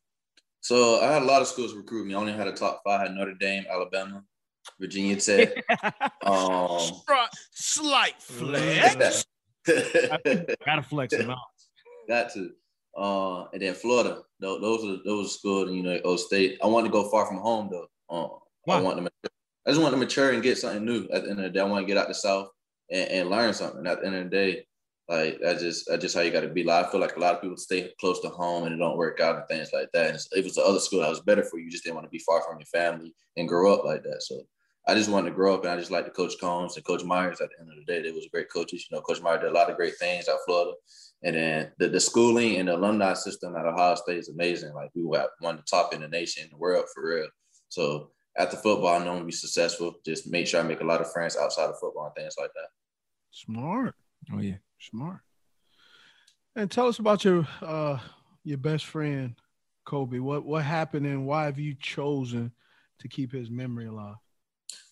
[0.61, 2.15] so I had a lot of schools recruit me.
[2.15, 3.01] I only had a top five.
[3.01, 4.23] I had Notre Dame, Alabama,
[4.79, 5.51] Virginia Tech.
[6.25, 6.79] um,
[7.51, 9.25] Slight flex.
[9.67, 11.39] Gotta flex them out.
[12.09, 12.51] Got to.
[12.97, 14.23] Uh, and then Florida.
[14.41, 16.59] Tho- Those are those are schools, you know, O State.
[16.63, 17.87] I wanted to go far from home though.
[18.11, 18.29] Uh,
[18.65, 18.79] Why?
[18.79, 19.03] I want to.
[19.03, 19.31] Mature.
[19.67, 21.05] I just want to mature and get something new.
[21.13, 22.49] At the end of the day, I want to get out the South
[22.91, 23.87] and, and learn something.
[23.87, 24.67] At the end of the day,
[25.09, 26.65] like that's just that's just how you got to be.
[26.65, 28.97] Like I feel like a lot of people stay close to home and it don't
[28.97, 30.11] work out and things like that.
[30.11, 32.07] And if it's the other school that was better for you, you just didn't want
[32.07, 34.23] to be far from your family and grow up like that.
[34.23, 34.43] So
[34.89, 37.05] I just wanted to grow up and I just like to Coach Coombs and Coach
[37.05, 37.41] Myers.
[37.41, 38.87] At the end of the day, they was great coaches.
[38.91, 40.73] You know, Coach Myers did a lot of great things at Florida.
[41.25, 44.75] And then the, the schooling and the alumni system at Ohio State is amazing.
[44.75, 47.29] Like we were one of the top in the nation, in the world for real.
[47.69, 49.95] So after football, I know to be successful.
[50.05, 52.51] Just make sure I make a lot of friends outside of football and things like
[52.55, 52.69] that.
[53.31, 53.95] Smart.
[54.33, 54.57] Oh yeah.
[54.81, 55.21] Smart.
[56.57, 57.99] And tell us about your uh
[58.45, 59.35] your best friend,
[59.85, 60.19] Kobe.
[60.19, 62.53] What what happened and why have you chosen
[62.99, 64.17] to keep his memory alive?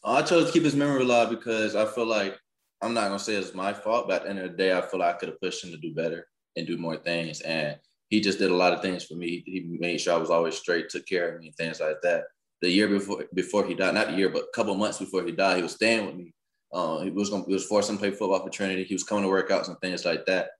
[0.04, 2.38] Uh, I chose to keep his memory alive because I feel like
[2.82, 4.80] I'm not gonna say it's my fault, but at the end of the day, I
[4.80, 7.40] feel like I could have pushed him to do better and do more things.
[7.42, 7.76] And
[8.08, 9.42] he just did a lot of things for me.
[9.46, 12.24] He made sure I was always straight, took care of me, things like that.
[12.62, 15.32] The year before before he died, not the year, but a couple months before he
[15.32, 16.32] died, he was staying with me.
[16.72, 18.84] Uh, he was gonna he was forcing to play football for Trinity.
[18.84, 20.50] He was coming to workouts and things like that.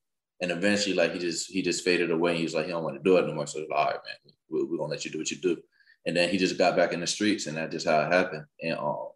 [0.41, 2.37] And eventually, like he just he just faded away.
[2.37, 3.47] He was like, he don't want to do it no more.
[3.47, 5.59] So like, all right, man, we, we're gonna let you do what you do.
[6.07, 8.47] And then he just got back in the streets, and that's just how it happened.
[8.63, 9.09] And um,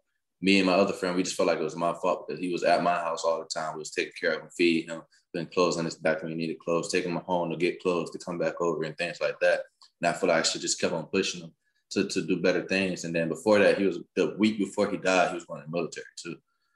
[0.45, 2.51] me and my other friend, we just felt like it was my fault because he
[2.53, 3.73] was at my house all the time.
[3.73, 5.01] We was taking care of him, feeding him,
[5.33, 8.11] putting clothes on his back when he needed clothes, taking him home to get clothes
[8.11, 9.61] to come back over and things like that.
[9.99, 11.51] And I feel like I should just kept on pushing him
[11.93, 13.05] to, to do better things.
[13.05, 15.71] And then before that, he was the week before he died, he was going in
[15.71, 16.35] the military too.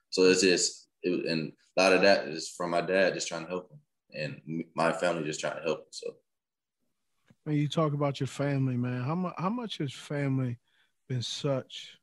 [0.09, 3.43] So it's just, it, and a lot of that is from my dad just trying
[3.43, 3.79] to help him,
[4.19, 5.91] and my family just trying to help him.
[5.91, 6.15] So
[7.43, 10.57] When you talk about your family, man, how how much has family
[11.07, 11.98] been such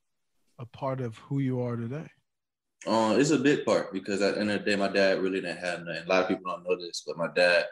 [0.59, 2.09] a part of who you are today?
[2.87, 5.41] Uh, it's a big part because at the end of the day, my dad really
[5.41, 6.05] didn't have nothing.
[6.05, 7.65] A lot of people don't know this, but my dad,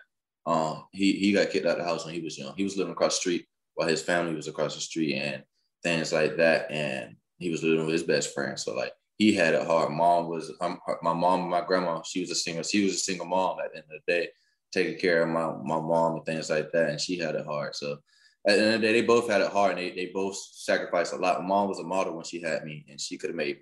[0.46, 2.54] um, he he got kicked out of the house when he was young.
[2.56, 5.42] He was living across the street while his family was across the street and
[5.82, 6.70] things like that.
[6.70, 8.58] And he was living with his best friend.
[8.58, 9.92] So like he had it hard.
[9.92, 12.02] Mom was um, my mom my grandma.
[12.02, 12.64] She was a single.
[12.64, 14.28] She was a single mom at the end of the day,
[14.72, 16.90] taking care of my my mom and things like that.
[16.90, 17.74] And she had it hard.
[17.76, 17.98] So
[18.46, 20.36] at the end of the day, they both had it hard and they, they both
[20.36, 21.42] sacrificed a lot.
[21.44, 23.60] Mom was a model when she had me and she could have made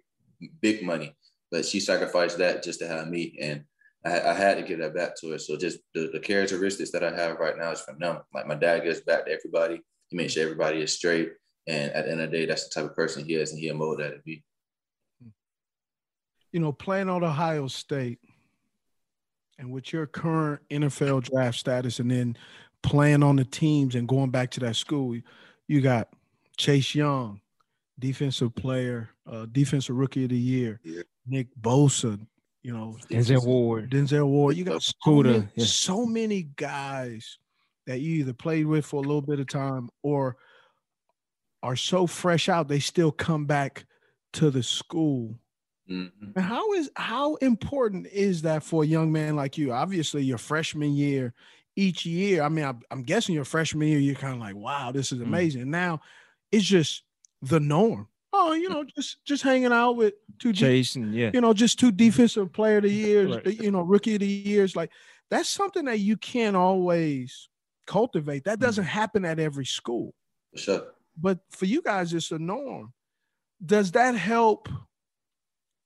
[0.60, 1.14] big money,
[1.50, 3.36] but she sacrificed that just to have me.
[3.40, 3.64] And
[4.04, 5.38] I, I had to give that back to her.
[5.38, 8.18] So just the, the characteristics that I have right now is from them.
[8.34, 9.80] Like my dad gives back to everybody.
[10.08, 11.32] He makes sure everybody is straight.
[11.68, 13.60] And at the end of the day, that's the type of person he is and
[13.60, 14.42] he'll mold that to be.
[16.50, 18.18] You know, playing on Ohio State
[19.58, 22.36] and with your current NFL draft status and then
[22.82, 25.16] playing on the teams and going back to that school,
[25.68, 26.08] you got
[26.56, 27.40] Chase Young,
[27.98, 31.02] defensive player, uh, defensive rookie of the year, Yeah.
[31.26, 32.18] Nick Bosa,
[32.62, 33.90] you know, Denzel Ward.
[33.90, 34.56] Denzel Ward.
[34.56, 35.64] You got so many, yeah.
[35.64, 37.38] so many guys
[37.86, 40.36] that you either played with for a little bit of time or
[41.62, 43.84] are so fresh out they still come back
[44.32, 45.38] to the school.
[45.90, 46.36] Mhm.
[46.38, 49.72] How is how important is that for a young man like you?
[49.72, 51.34] Obviously, your freshman year,
[51.76, 52.42] each year.
[52.42, 55.18] I mean, I, I'm guessing your freshman year, you're kind of like, "Wow, this is
[55.18, 55.24] Mm.
[55.26, 56.00] amazing." Now,
[56.50, 57.02] it's just
[57.40, 58.08] the norm.
[58.34, 61.30] Oh, you know, just just hanging out with two, de- yeah.
[61.34, 63.60] you know, just two defensive player of the years, Right.
[63.60, 64.74] you know, rookie of the years.
[64.74, 64.90] Like
[65.30, 67.48] that's something that you can't always
[67.86, 68.44] cultivate.
[68.44, 70.14] That doesn't happen at every school
[70.54, 70.92] sure.
[71.16, 72.92] but for you guys, it's a norm.
[73.64, 74.68] Does that help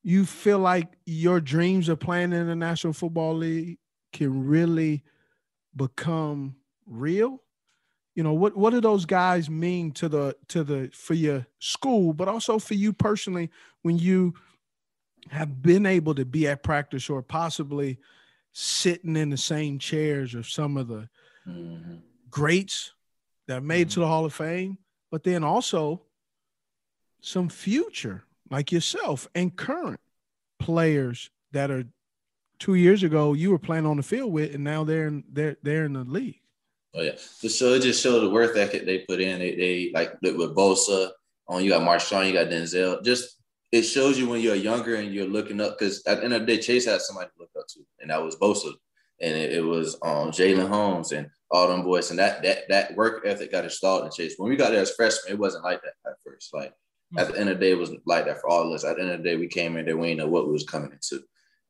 [0.03, 3.79] you feel like your dreams of playing in the National Football League
[4.13, 5.03] can really
[5.77, 7.43] become real?
[8.15, 12.15] You know, what what do those guys mean to the to the for your school,
[12.15, 13.51] but also for you personally
[13.83, 14.35] when you
[15.31, 17.99] have been able to be at practice or possibly
[18.53, 21.09] sitting in the same chairs of some of the
[21.47, 22.01] Mhm.
[22.31, 22.93] greats
[23.47, 24.79] that made to the Hall of Fame,
[25.11, 26.03] but then also
[27.21, 30.01] some future like yourself and current
[30.59, 31.85] players that are
[32.59, 35.57] two years ago you were playing on the field with, and now they're in they're
[35.63, 36.41] they're in the league.
[36.95, 39.39] Oh yeah, so it just showed the work ethic they put in.
[39.39, 41.11] They, they like with Bosa,
[41.49, 43.05] on you got Marshon, you got Denzel.
[43.05, 43.37] Just
[43.73, 46.41] it shows you when you're younger and you're looking up because at the end of
[46.41, 48.73] the day, Chase had somebody to look up to, and that was Bosa,
[49.21, 52.97] and it, it was um Jalyn Holmes and all them boys, and that that that
[52.97, 54.35] work ethic got installed in Chase.
[54.39, 56.55] When we got there as freshmen, it wasn't like that at first.
[56.55, 56.73] Like
[57.19, 58.85] at the end of the day, it was like that for all of us.
[58.85, 60.53] At the end of the day, we came in there, we didn't know what we
[60.53, 61.23] was coming into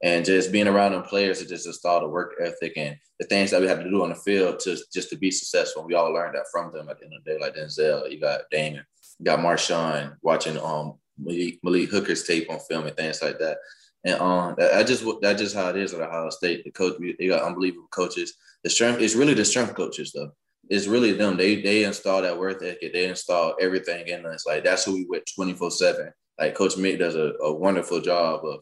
[0.03, 3.51] and just being around them players to just install the work ethic and the things
[3.51, 5.85] that we have to do on the field to just to be successful.
[5.85, 8.21] We all learned that from them at the end of the day, like Denzel, you
[8.21, 8.85] got Damon,
[9.19, 13.59] you got Marshon watching um Malik, Malik Hooker's tape on film and things like that.
[14.05, 16.65] And um, that just that's just how it is at Ohio State.
[16.65, 18.35] The coach, you got unbelievable coaches.
[18.63, 20.31] The strength is really the strength coaches though.
[20.69, 21.37] It's really them.
[21.37, 22.93] They they install that work ethic.
[22.93, 24.47] They install everything in us.
[24.47, 26.13] Like that's who we with twenty four seven.
[26.39, 28.61] Like Coach Mick does a, a wonderful job of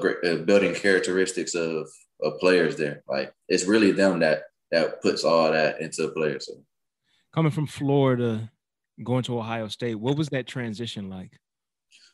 [0.00, 1.88] great, of building characteristics of
[2.22, 3.02] of players there.
[3.08, 6.46] Like it's really them that that puts all that into players.
[6.46, 6.54] So.
[7.34, 8.50] Coming from Florida,
[9.02, 11.30] going to Ohio State, what was that transition like?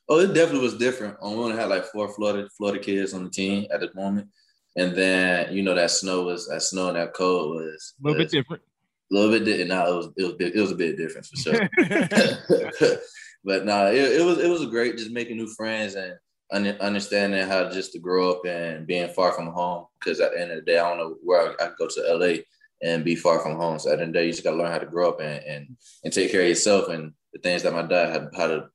[0.08, 1.16] Oh, it definitely was different.
[1.20, 4.28] Um, we only had like four Florida Florida kids on the team at the moment,
[4.76, 8.18] and then you know that snow was that snow and that cold was a little
[8.18, 8.62] was, bit different.
[9.10, 9.68] A little bit different.
[9.68, 11.68] No, it was it was it was a bit different for sure.
[13.44, 16.14] but no, nah, it, it was it was great just making new friends and
[16.52, 19.86] understanding how just to grow up and being far from home.
[19.98, 22.14] Because at the end of the day, I don't know where I, I go to
[22.14, 22.42] LA
[22.82, 23.78] and be far from home.
[23.78, 25.08] So at the end of the day, you just got to learn how to grow
[25.10, 28.28] up and, and and take care of yourself and the things that my dad had
[28.36, 28.68] how to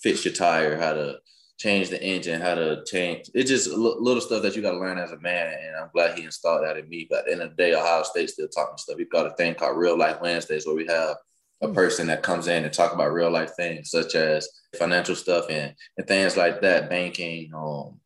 [0.00, 1.18] fix your tire, how to
[1.58, 3.30] change the engine, how to change.
[3.34, 5.52] It's just little stuff that you got to learn as a man.
[5.52, 7.06] And I'm glad he installed that in me.
[7.10, 8.96] But at the end of the day, Ohio State still me stuff.
[8.96, 11.16] We've got a thing called Real Life Wednesdays where we have
[11.62, 11.74] a hmm.
[11.74, 15.74] person that comes in and talk about real life things such as financial stuff and,
[15.96, 18.00] and things like that, banking, um,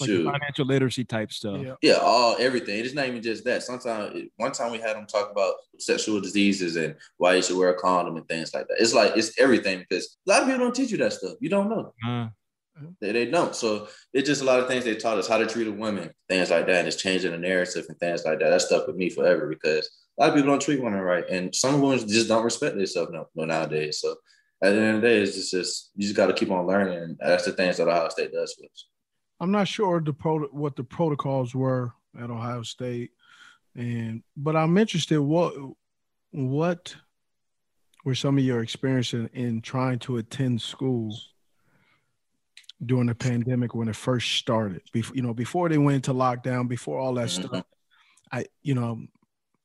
[0.00, 1.60] like financial literacy type stuff.
[1.62, 1.74] Yeah.
[1.80, 2.84] yeah, all everything.
[2.84, 3.62] It's not even just that.
[3.62, 7.70] Sometimes one time we had them talk about sexual diseases and why you should wear
[7.70, 8.76] a condom and things like that.
[8.78, 11.34] It's like it's everything because a lot of people don't teach you that stuff.
[11.40, 11.94] You don't know.
[12.06, 12.28] Uh,
[13.00, 13.54] they, they don't.
[13.54, 16.10] So it's just a lot of things they taught us how to treat a woman,
[16.28, 18.50] things like that, and it's changing the narrative and things like that.
[18.50, 21.54] That stuck with me forever because a lot of people don't treat women right, and
[21.54, 24.00] some women just don't respect themselves no, no nowadays.
[24.00, 24.16] So
[24.62, 26.66] at the end of the day, it's just, just you just got to keep on
[26.66, 28.86] learning, and that's the things that Ohio State does for us.
[29.40, 33.10] I'm not sure the pro- what the protocols were at Ohio State,
[33.74, 35.54] and but I'm interested what
[36.30, 36.96] what
[38.04, 41.14] were some of your experiences in trying to attend school
[42.84, 44.82] during the pandemic when it first started?
[44.92, 47.46] Before you know, before they went into lockdown, before all that mm-hmm.
[47.46, 47.64] stuff.
[48.32, 49.02] I you know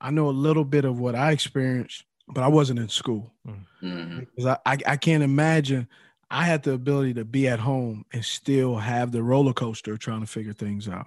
[0.01, 3.31] I know a little bit of what I experienced, but I wasn't in school.
[3.47, 4.19] Mm-hmm.
[4.19, 5.87] Because I, I, I can't imagine
[6.29, 10.21] I had the ability to be at home and still have the roller coaster trying
[10.21, 11.05] to figure things out.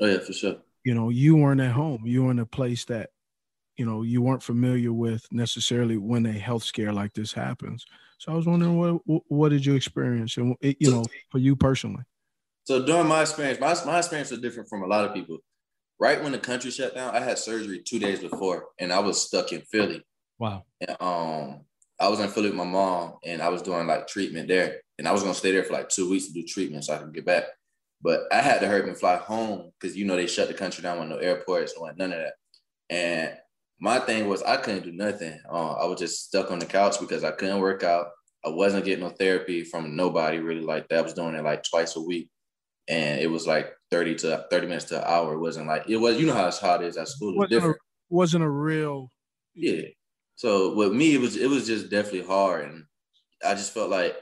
[0.00, 0.56] Oh yeah, for sure.
[0.84, 2.02] You know, you weren't at home.
[2.04, 3.10] You were in a place that,
[3.76, 7.84] you know, you weren't familiar with necessarily when a health scare like this happens.
[8.18, 12.04] So I was wondering what what did you experience, and you know, for you personally.
[12.64, 15.38] So during my experience, my my experience was different from a lot of people
[16.04, 19.22] right when the country shut down, I had surgery two days before, and I was
[19.22, 20.02] stuck in Philly.
[20.38, 20.64] Wow.
[20.78, 21.60] And, um,
[21.98, 25.08] I was in Philly with my mom, and I was doing like treatment there, and
[25.08, 27.14] I was gonna stay there for like two weeks to do treatment so I could
[27.14, 27.44] get back.
[28.02, 30.82] But I had to hurry and fly home because you know they shut the country
[30.82, 32.34] down with no airports, no none of that.
[32.90, 33.38] And
[33.80, 35.40] my thing was I couldn't do nothing.
[35.50, 38.08] Uh, I was just stuck on the couch because I couldn't work out.
[38.44, 40.98] I wasn't getting no therapy from nobody really like that.
[40.98, 42.28] I was doing it like twice a week
[42.88, 45.34] and it was like 30 to 30 minutes to an hour.
[45.34, 47.34] It wasn't like it was, you know how it's hot is at school.
[47.34, 47.76] It was different.
[47.76, 49.08] A, wasn't a real
[49.54, 49.82] Yeah.
[50.34, 52.68] So with me, it was it was just definitely hard.
[52.68, 52.84] And
[53.46, 54.16] I just felt like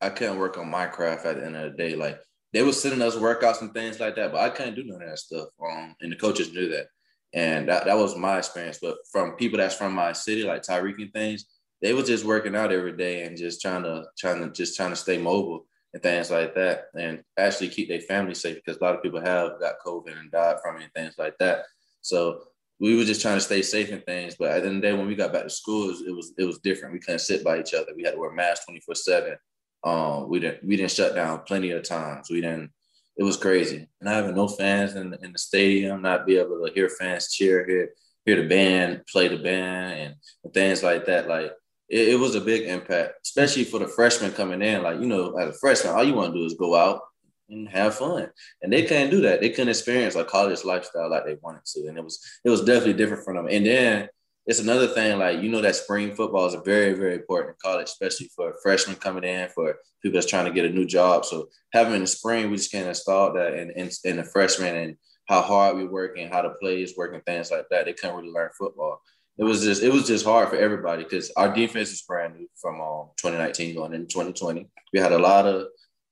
[0.00, 1.94] I couldn't work on my craft at the end of the day.
[1.94, 2.18] Like
[2.54, 5.10] they were sending us workouts and things like that, but I couldn't do none of
[5.10, 5.48] that stuff.
[5.62, 6.86] Um, and the coaches knew that.
[7.34, 8.78] And that, that was my experience.
[8.80, 11.44] But from people that's from my city, like Tyreek and things,
[11.82, 14.90] they were just working out every day and just trying to trying to just trying
[14.90, 18.84] to stay mobile and things like that, and actually keep their family safe because a
[18.84, 21.64] lot of people have got COVID and died from it and things like that.
[22.00, 22.42] So
[22.80, 24.36] we were just trying to stay safe and things.
[24.38, 26.32] But at the end of the day, when we got back to school, it was
[26.38, 26.94] it was, different.
[26.94, 27.92] We couldn't sit by each other.
[27.96, 29.36] We had to wear masks twenty four seven.
[29.84, 32.28] Um, we didn't we didn't shut down plenty of times.
[32.30, 32.70] We didn't.
[33.16, 33.88] It was crazy.
[34.00, 37.32] Not having no fans in the, in the stadium, not be able to hear fans
[37.32, 37.90] cheer, hear
[38.24, 40.14] hear the band play the band, and,
[40.44, 41.28] and things like that.
[41.28, 41.52] Like
[41.88, 44.82] it, it, was a big impact, especially for the freshmen coming in.
[44.82, 47.00] Like, you know, as a freshman, all you want to do is go out
[47.48, 48.30] and have fun.
[48.62, 49.40] And they couldn't do that.
[49.40, 51.88] They couldn't experience like college lifestyle like they wanted to.
[51.88, 53.48] And it was it was definitely different for them.
[53.50, 54.08] And then
[54.46, 55.18] it's another thing.
[55.18, 58.96] Like you know that spring football is very very important in college, especially for freshmen
[58.96, 61.24] coming in, for people that's trying to get a new job.
[61.24, 64.74] So having in the spring, we just can't install that in, in, in the freshmen
[64.74, 67.84] and how hard we work and how the plays work and things like that.
[67.84, 69.02] They couldn't really learn football.
[69.38, 72.48] It was just it was just hard for everybody because our defense is brand new
[72.60, 74.68] from um, 2019 going into 2020.
[74.92, 75.68] We had a lot of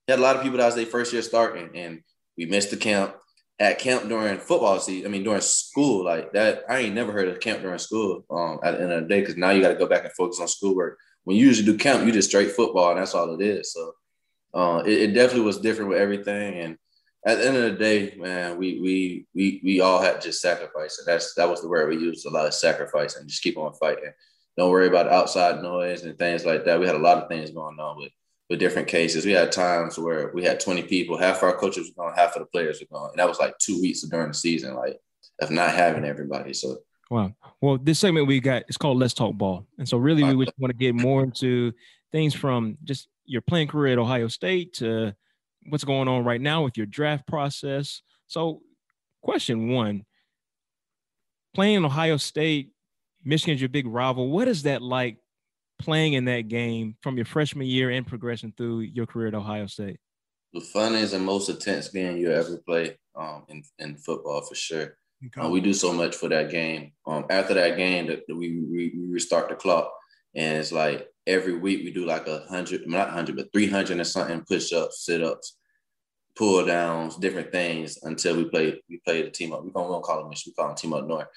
[0.07, 2.01] had a lot of people that was their first year starting, and
[2.37, 3.15] we missed the camp
[3.59, 5.07] at camp during football season.
[5.07, 6.63] I mean, during school, like that.
[6.69, 8.23] I ain't never heard of camp during school.
[8.29, 10.13] Um, at the end of the day, because now you got to go back and
[10.13, 10.97] focus on schoolwork.
[11.23, 13.73] When you usually do camp, you just straight football, and that's all it is.
[13.73, 13.93] So,
[14.53, 16.59] uh, it, it, definitely was different with everything.
[16.59, 16.77] And
[17.27, 20.97] at the end of the day, man, we we we we all had just sacrifice,
[20.97, 23.57] and that's that was the word we used a lot of sacrifice, and just keep
[23.57, 24.11] on fighting.
[24.57, 26.79] Don't worry about outside noise and things like that.
[26.79, 28.11] We had a lot of things going on with
[28.49, 29.25] with different cases.
[29.25, 32.41] We had times where we had 20 people, half our coaches were gone, half of
[32.41, 33.09] the players were gone.
[33.09, 34.97] And that was like two weeks during the season, like
[35.41, 36.53] of not having everybody.
[36.53, 36.77] So
[37.09, 37.33] Wow.
[37.61, 39.65] Well, this segment we got is called Let's Talk Ball.
[39.77, 41.73] And so really we just want to get more into
[42.11, 45.15] things from just your playing career at Ohio State to
[45.67, 48.01] what's going on right now with your draft process.
[48.27, 48.61] So
[49.21, 50.05] question one,
[51.53, 52.71] playing in Ohio State,
[53.23, 54.29] Michigan's your big rival.
[54.29, 55.17] What is that like
[55.79, 59.67] playing in that game from your freshman year and progression through your career at Ohio
[59.67, 59.99] State?
[60.53, 64.97] The funnest and most intense game you ever play um, in, in football for sure.
[65.41, 66.91] Uh, we do so much for that game.
[67.05, 69.91] Um, after that game, that we, we, we restart the clock,
[70.35, 73.97] and it's like every week we do like a hundred, not hundred, but three hundred
[73.97, 75.57] and something push ups, sit ups,
[76.35, 79.63] pull downs, different things until we play we play the team up.
[79.63, 81.27] We don't, we don't call them we call them team up north.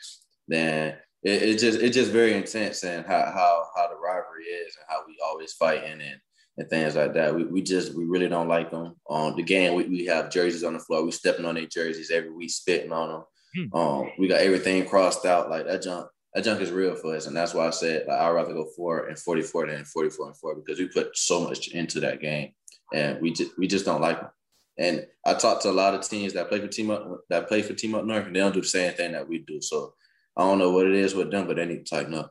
[0.48, 4.76] Then it, it just it's just very intense and how how how the rivalry is
[4.76, 6.20] and how we always fighting and
[6.56, 7.34] and things like that.
[7.34, 8.94] We, we just we really don't like them.
[9.06, 11.04] On um, the game, we, we have jerseys on the floor.
[11.04, 13.24] We stepping on their jerseys every week, spitting on them.
[13.72, 13.76] Hmm.
[13.76, 15.50] Um, we got everything crossed out.
[15.50, 18.18] Like that junk, that junk is real for us, and that's why I said like,
[18.18, 21.16] I'd rather go four and forty four than forty four and four because we put
[21.16, 22.52] so much into that game,
[22.94, 24.30] and we just we just don't like them.
[24.78, 27.62] And I talked to a lot of teams that play for team up that play
[27.62, 29.60] for team up north, and they don't do the same thing that we do.
[29.60, 29.94] So
[30.36, 32.30] I don't know what it is with them, but they need to tighten up.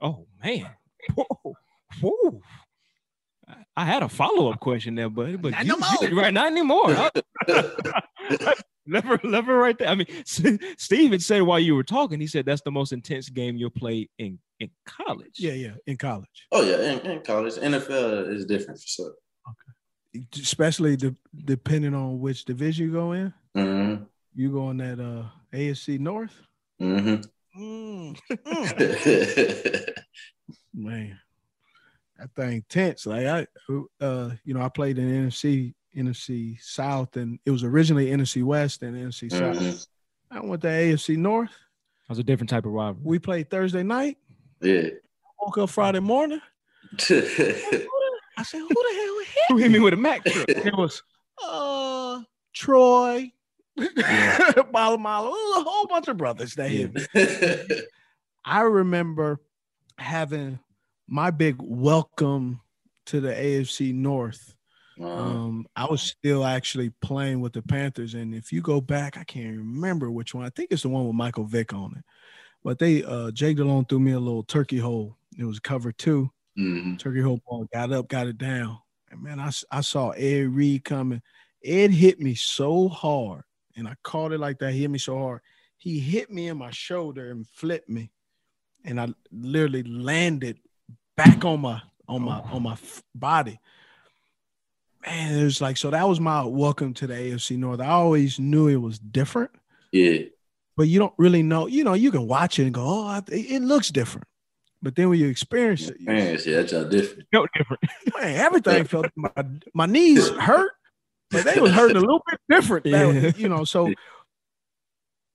[0.00, 0.70] Oh man.
[1.14, 1.54] Whoa.
[2.00, 2.40] Whoa.
[3.76, 6.92] I had a follow up question there, buddy, but not you, no right not anymore.
[8.88, 9.88] never, never right there.
[9.88, 13.56] I mean, Steven said while you were talking, he said that's the most intense game
[13.56, 15.34] you'll play in in college.
[15.38, 16.46] Yeah, yeah, in college.
[16.50, 17.54] Oh yeah, in, in college.
[17.54, 19.14] NFL is different for sure.
[19.48, 21.14] Okay, especially de-
[21.44, 23.32] depending on which division you go in.
[23.56, 24.04] Mm-hmm.
[24.34, 25.24] You go in that uh
[25.56, 26.34] AFC North.
[26.80, 27.22] Mm-hmm.
[27.60, 28.16] Mm.
[30.74, 31.18] Man,
[32.18, 33.06] that thing tense.
[33.06, 33.46] Like I,
[34.00, 38.82] uh, you know, I played in NFC NFC South, and it was originally NFC West
[38.82, 39.70] and NFC mm-hmm.
[39.70, 39.86] South.
[40.30, 41.50] I went to AFC North.
[41.50, 43.02] That was a different type of rivalry.
[43.04, 44.18] We played Thursday night.
[44.60, 44.88] Yeah.
[45.40, 46.40] woke up Friday morning.
[46.92, 51.02] I said, "Who the hell hit Who hit me with a Mac truck?" It was
[51.44, 52.22] uh
[52.54, 53.30] Troy,
[53.76, 54.52] yeah.
[54.72, 57.76] Malo, a whole bunch of brothers that hit me.
[58.44, 59.40] I remember
[59.98, 60.58] having
[61.06, 62.60] my big welcome
[63.06, 64.54] to the AFC North.
[65.00, 69.24] Um, I was still actually playing with the Panthers, and if you go back, I
[69.24, 70.44] can't remember which one.
[70.44, 72.04] I think it's the one with Michael Vick on it.
[72.64, 75.16] But they, uh, Jake Delhomme threw me a little turkey hole.
[75.38, 76.28] It was cover 2
[76.58, 76.96] mm-hmm.
[76.96, 78.78] Turkey hole ball got up, got it down,
[79.10, 81.22] and man, I, I saw Ed Reed coming.
[81.62, 83.44] It hit me so hard
[83.78, 84.72] and I caught it like that.
[84.72, 85.40] He hit me so hard.
[85.78, 88.10] He hit me in my shoulder and flipped me,
[88.84, 90.58] and I literally landed
[91.16, 92.76] back on my on my on my
[93.14, 93.60] body.
[95.06, 95.90] Man, it was like so.
[95.90, 97.80] That was my welcome to the AFC North.
[97.80, 99.50] I always knew it was different.
[99.92, 100.22] Yeah,
[100.76, 101.66] but you don't really know.
[101.66, 104.26] You know, you can watch it and go, "Oh, it looks different."
[104.82, 107.28] But then when you experience it, experience, yeah, that's different.
[107.32, 107.82] Felt different.
[108.20, 109.30] Man, everything felt my
[109.74, 110.72] my knees hurt
[111.30, 112.86] but they was hurting a little bit different.
[112.86, 113.32] Yeah.
[113.36, 113.92] you know, so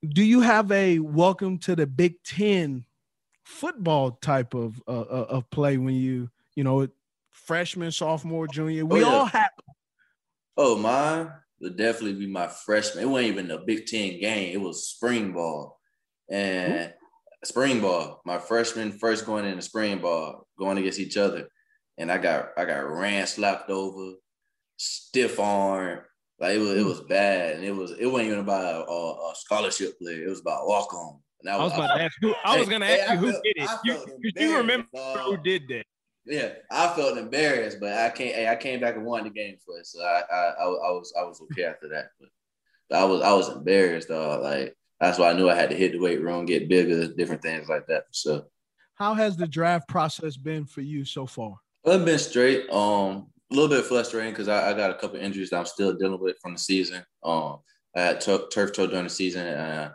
[0.07, 2.85] do you have a welcome to the Big Ten
[3.43, 6.87] football type of uh, uh of play when you you know
[7.31, 8.85] freshman, sophomore, junior?
[8.85, 9.13] We oh, yeah.
[9.13, 9.42] all have.
[10.57, 13.03] Oh, mine would definitely be my freshman.
[13.03, 14.53] It wasn't even a Big Ten game.
[14.53, 15.79] It was spring ball,
[16.29, 16.89] and mm-hmm.
[17.43, 18.21] spring ball.
[18.25, 21.47] My freshman first going in the spring ball, going against each other,
[21.97, 24.13] and I got I got ran slapped over
[24.77, 26.01] stiff arm.
[26.39, 29.33] Like it was, it was bad, and it was it wasn't even about a, a
[29.35, 30.25] scholarship player.
[30.25, 31.19] It was about walk on.
[31.49, 32.33] I was, about to ask who.
[32.45, 33.69] I was going to ask you who did it.
[33.83, 35.83] You, you remember who did that?
[36.25, 38.35] Yeah, I felt embarrassed, but I can't.
[38.35, 40.91] Hey, I came back and won the game for it, so I, I, I, I
[40.91, 42.11] was, I was okay after that.
[42.19, 42.29] But,
[42.89, 44.39] but I was, I was embarrassed, though.
[44.41, 47.41] Like that's why I knew I had to hit the weight room, get bigger, different
[47.41, 48.05] things like that.
[48.11, 48.45] So
[48.95, 51.57] how has the draft process been for you so far?
[51.85, 52.69] I've been straight.
[52.69, 55.93] Um, a little bit frustrating because I, I, got a couple injuries that I'm still
[55.93, 57.03] dealing with from the season.
[57.23, 57.59] Um,
[57.95, 59.45] I had turf, turf toe during the season.
[59.45, 59.91] And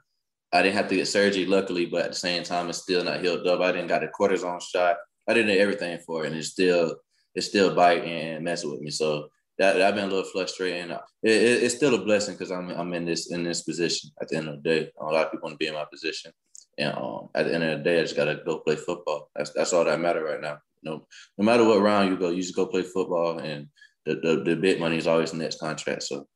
[0.52, 3.20] I didn't have to get surgery, luckily, but at the same time, it's still not
[3.20, 3.60] healed up.
[3.60, 4.96] I didn't got a cortisone shot.
[5.28, 6.96] I didn't everything for it, and it's still
[7.34, 8.90] it's still biting and messing with me.
[8.90, 10.90] So that I've been a little frustrating.
[10.90, 14.10] It, it, it's still a blessing because I'm I'm in this in this position.
[14.20, 15.84] At the end of the day, a lot of people want to be in my
[15.90, 16.32] position,
[16.78, 19.30] and um, at the end of the day, I just gotta go play football.
[19.34, 20.58] That's that's all that matter right now.
[20.82, 21.06] No,
[21.36, 23.68] no matter what round you go, you just go play football, and
[24.06, 26.04] the the, the big money is always the next contract.
[26.04, 26.26] So,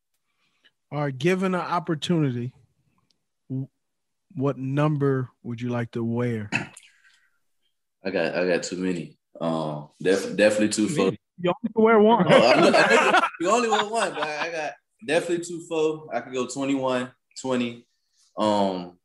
[0.91, 2.53] all right, given an opportunity,
[4.35, 6.51] what number would you like to wear?
[8.05, 9.17] I got I got too many.
[9.41, 11.13] Um, def, definitely too full.
[11.39, 12.27] You only can wear one.
[12.29, 14.73] oh, you only want one, but I got
[15.07, 16.09] definitely two four.
[16.15, 17.87] I could go 21, 20.
[18.37, 18.99] Um,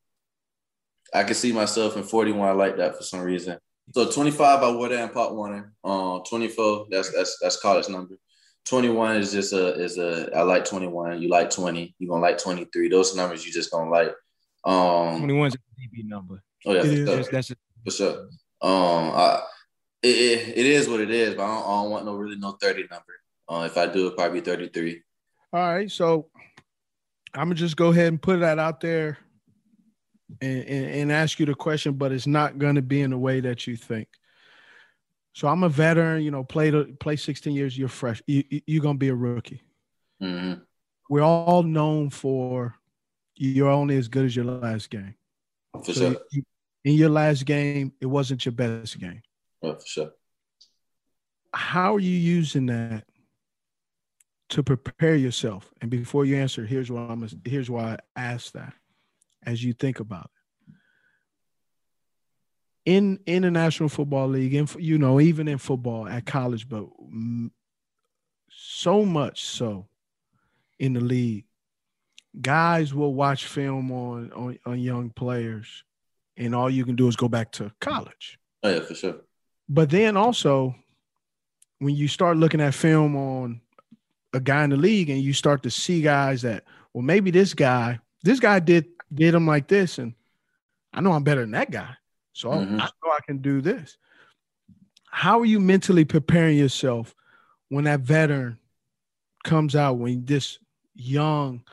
[1.13, 2.47] I can see myself in 41.
[2.47, 3.57] I like that for some reason.
[3.93, 5.71] So 25, I wore that in Pop Warner.
[5.83, 8.15] Um, 24, that's that's that's college number.
[8.65, 11.21] 21 is just a is a I like 21.
[11.21, 11.95] You like 20.
[11.97, 12.89] You gonna like 23.
[12.89, 14.13] Those numbers you just gonna like.
[14.65, 16.43] Um, 21 is a DB number.
[16.65, 17.31] Oh yeah, for sure.
[17.31, 18.27] that's, a, for sure.
[18.61, 19.41] Um, I,
[20.01, 22.51] it, it, is what it is, but I don't, I don't want no really no
[22.51, 23.13] 30 number.
[23.49, 25.01] Uh, if I do, it probably 33.
[25.53, 26.27] All right, so
[27.33, 29.17] I'm gonna just go ahead and put that out there
[30.41, 33.39] and, and, and ask you the question, but it's not gonna be in the way
[33.39, 34.07] that you think.
[35.33, 37.77] So I'm a veteran, you know, play played play 16 years.
[37.77, 38.21] You're fresh.
[38.25, 39.61] You, you're gonna be a rookie.
[40.21, 40.61] Mm-hmm.
[41.09, 42.75] We're all known for
[43.35, 45.13] you're only as good as your last game.
[45.83, 46.21] For so sure.
[46.31, 46.43] You,
[46.87, 49.21] in your last game, it wasn't your best game.
[49.61, 50.11] Oh, for sure.
[51.53, 53.03] How are you using that
[54.51, 55.69] to prepare yourself?
[55.81, 58.73] And before you answer, here's why I'm here's why I asked that.
[59.45, 60.29] As you think about
[60.65, 60.73] it,
[62.85, 66.87] in in the National Football League, and you know, even in football at college, but
[68.49, 69.89] so much so
[70.79, 71.47] in the league,
[72.39, 75.83] guys will watch film on on, on young players
[76.37, 78.39] and all you can do is go back to college.
[78.63, 79.15] Oh yeah, for sure.
[79.69, 80.75] But then also,
[81.79, 83.61] when you start looking at film on
[84.33, 86.63] a guy in the league, and you start to see guys that,
[86.93, 90.13] well, maybe this guy, this guy did did him like this, and
[90.93, 91.95] I know I'm better than that guy,
[92.33, 92.81] so mm-hmm.
[92.81, 93.97] I know I can do this.
[95.09, 97.15] How are you mentally preparing yourself
[97.69, 98.59] when that veteran
[99.43, 100.59] comes out when this
[100.93, 101.63] young,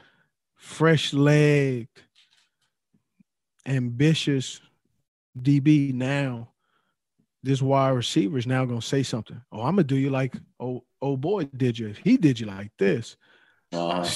[0.54, 1.88] fresh legged,
[3.66, 4.60] ambitious
[5.40, 6.48] DB now,
[7.42, 9.40] this wide receiver is now gonna say something.
[9.52, 11.94] Oh, I'm gonna do you like oh oh boy did you.
[12.02, 13.16] He did you like this.
[13.72, 14.08] Uh,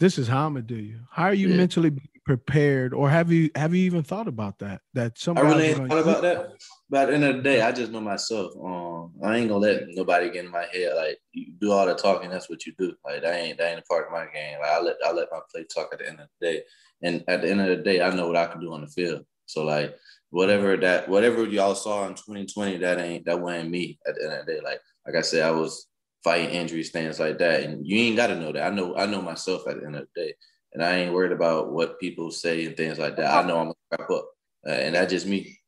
[0.00, 1.00] this is how I'm gonna do you.
[1.10, 1.56] How are you yeah.
[1.56, 1.92] mentally
[2.24, 4.80] prepared, or have you have you even thought about that?
[4.94, 6.52] That somebody I really ain't thought about that.
[6.90, 8.50] But at the end of the day, I just know myself.
[8.60, 10.96] Um, I ain't gonna let nobody get in my head.
[10.96, 12.94] Like you do all the talking, that's what you do.
[13.04, 14.58] Like that ain't that ain't a part of my game.
[14.60, 16.62] Like I let I let my play talk at the end of the day.
[17.02, 18.86] And at the end of the day, I know what I can do on the
[18.86, 19.24] field.
[19.46, 19.96] So like
[20.30, 24.32] whatever that whatever y'all saw in 2020, that ain't that wasn't me at the end
[24.32, 24.60] of the day.
[24.62, 25.86] Like like I said, I was
[26.22, 27.62] fighting injuries, things like that.
[27.64, 28.70] And you ain't gotta know that.
[28.70, 30.34] I know I know myself at the end of the day.
[30.72, 33.32] And I ain't worried about what people say and things like that.
[33.32, 34.30] I know I'm gonna wrap up.
[34.66, 35.58] Uh, and that's just me.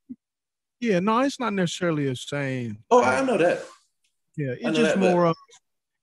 [0.78, 2.78] Yeah, no, it's not necessarily a saying.
[2.90, 3.64] Oh, I know that.
[4.36, 5.30] Yeah, it's just that, more but...
[5.30, 5.36] of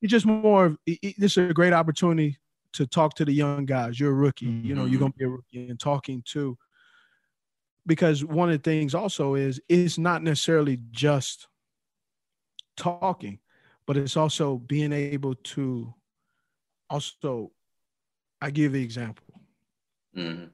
[0.02, 2.38] it's just more of it, this is a great opportunity
[2.74, 4.00] to talk to the young guys.
[4.00, 4.68] You're a rookie, mm-hmm.
[4.68, 5.00] you know, you're mm-hmm.
[5.02, 6.58] gonna be a rookie and talking to
[7.86, 11.48] because one of the things also is it's not necessarily just
[12.78, 13.40] talking,
[13.88, 15.94] but it's also being able to
[16.90, 17.52] also
[18.42, 19.26] I give the example.
[20.16, 20.46] Mm-hmm.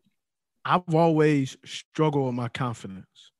[0.65, 3.31] I've always struggled with my confidence.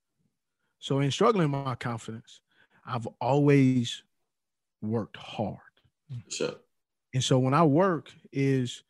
[0.80, 2.42] So in struggling with my confidence,
[2.86, 4.04] I've always
[4.82, 5.58] worked hard.
[6.30, 6.54] Sure.
[7.16, 8.84] And so when I work is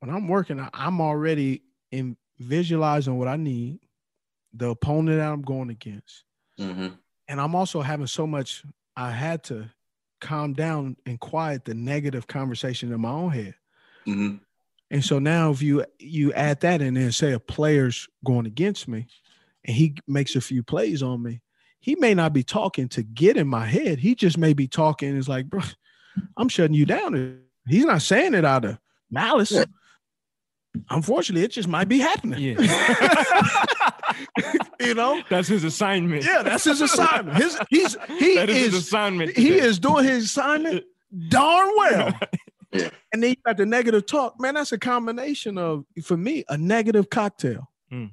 [0.00, 3.78] when I'm working, I'm already in visualizing what I need,
[4.52, 6.24] the opponent that I'm going against.
[6.60, 6.88] Mm-hmm.
[7.26, 8.62] And I'm also having so much,
[8.96, 9.70] I had to
[10.20, 13.54] calm down and quiet the negative conversation in my own head.
[14.06, 14.36] Mm-hmm.
[14.90, 18.88] And so now if you you add that in and say a player's going against
[18.88, 19.06] me
[19.64, 21.40] and he makes a few plays on me,
[21.80, 24.00] he may not be talking to get in my head.
[24.00, 25.62] He just may be talking is like, bro,
[26.36, 27.40] I'm shutting you down.
[27.66, 28.78] He's not saying it out of
[29.10, 29.52] malice.
[29.52, 29.64] Yeah.
[30.90, 32.40] Unfortunately, it just might be happening.
[32.40, 33.64] Yeah.
[34.80, 36.24] you know, that's his assignment.
[36.24, 37.36] Yeah, that's his assignment.
[37.36, 39.36] His he's he that is, is his assignment.
[39.36, 40.84] He is doing his assignment
[41.28, 42.14] darn well.
[42.70, 42.90] Yeah.
[43.14, 44.38] And then you got the negative talk.
[44.38, 47.70] Man, that's a combination of for me a negative cocktail.
[47.90, 48.10] Mm.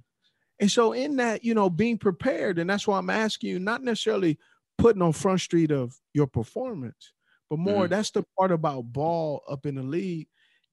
[0.61, 3.83] And so in that, you know, being prepared, and that's why I'm asking you, not
[3.83, 4.37] necessarily
[4.77, 7.11] putting on front street of your performance,
[7.49, 7.89] but more Mhm.
[7.89, 10.27] that's the part about ball up in the league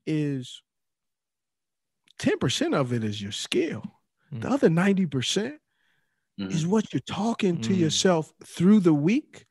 [0.07, 0.63] is
[2.19, 3.83] 10% of it is your skill.
[4.31, 5.59] The other 90%
[6.39, 7.79] is what you're talking to Mm.
[7.79, 9.45] yourself through the week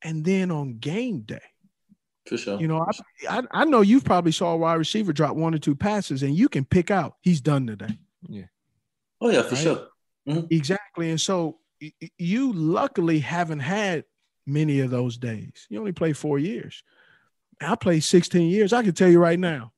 [0.00, 1.42] and then on game day.
[2.26, 2.58] For sure.
[2.60, 2.80] You know,
[3.28, 6.22] I, I I know you've probably saw a wide receiver drop one or two passes
[6.22, 7.98] and you can pick out he's done today.
[8.28, 8.46] Yeah.
[9.20, 9.62] Oh yeah, for Right?
[9.62, 9.88] sure.
[10.50, 11.10] Exactly.
[11.10, 14.04] And so y- y- you luckily haven't had
[14.46, 15.66] many of those days.
[15.68, 16.82] You only play four years.
[17.60, 18.72] I played 16 years.
[18.72, 19.72] I can tell you right now,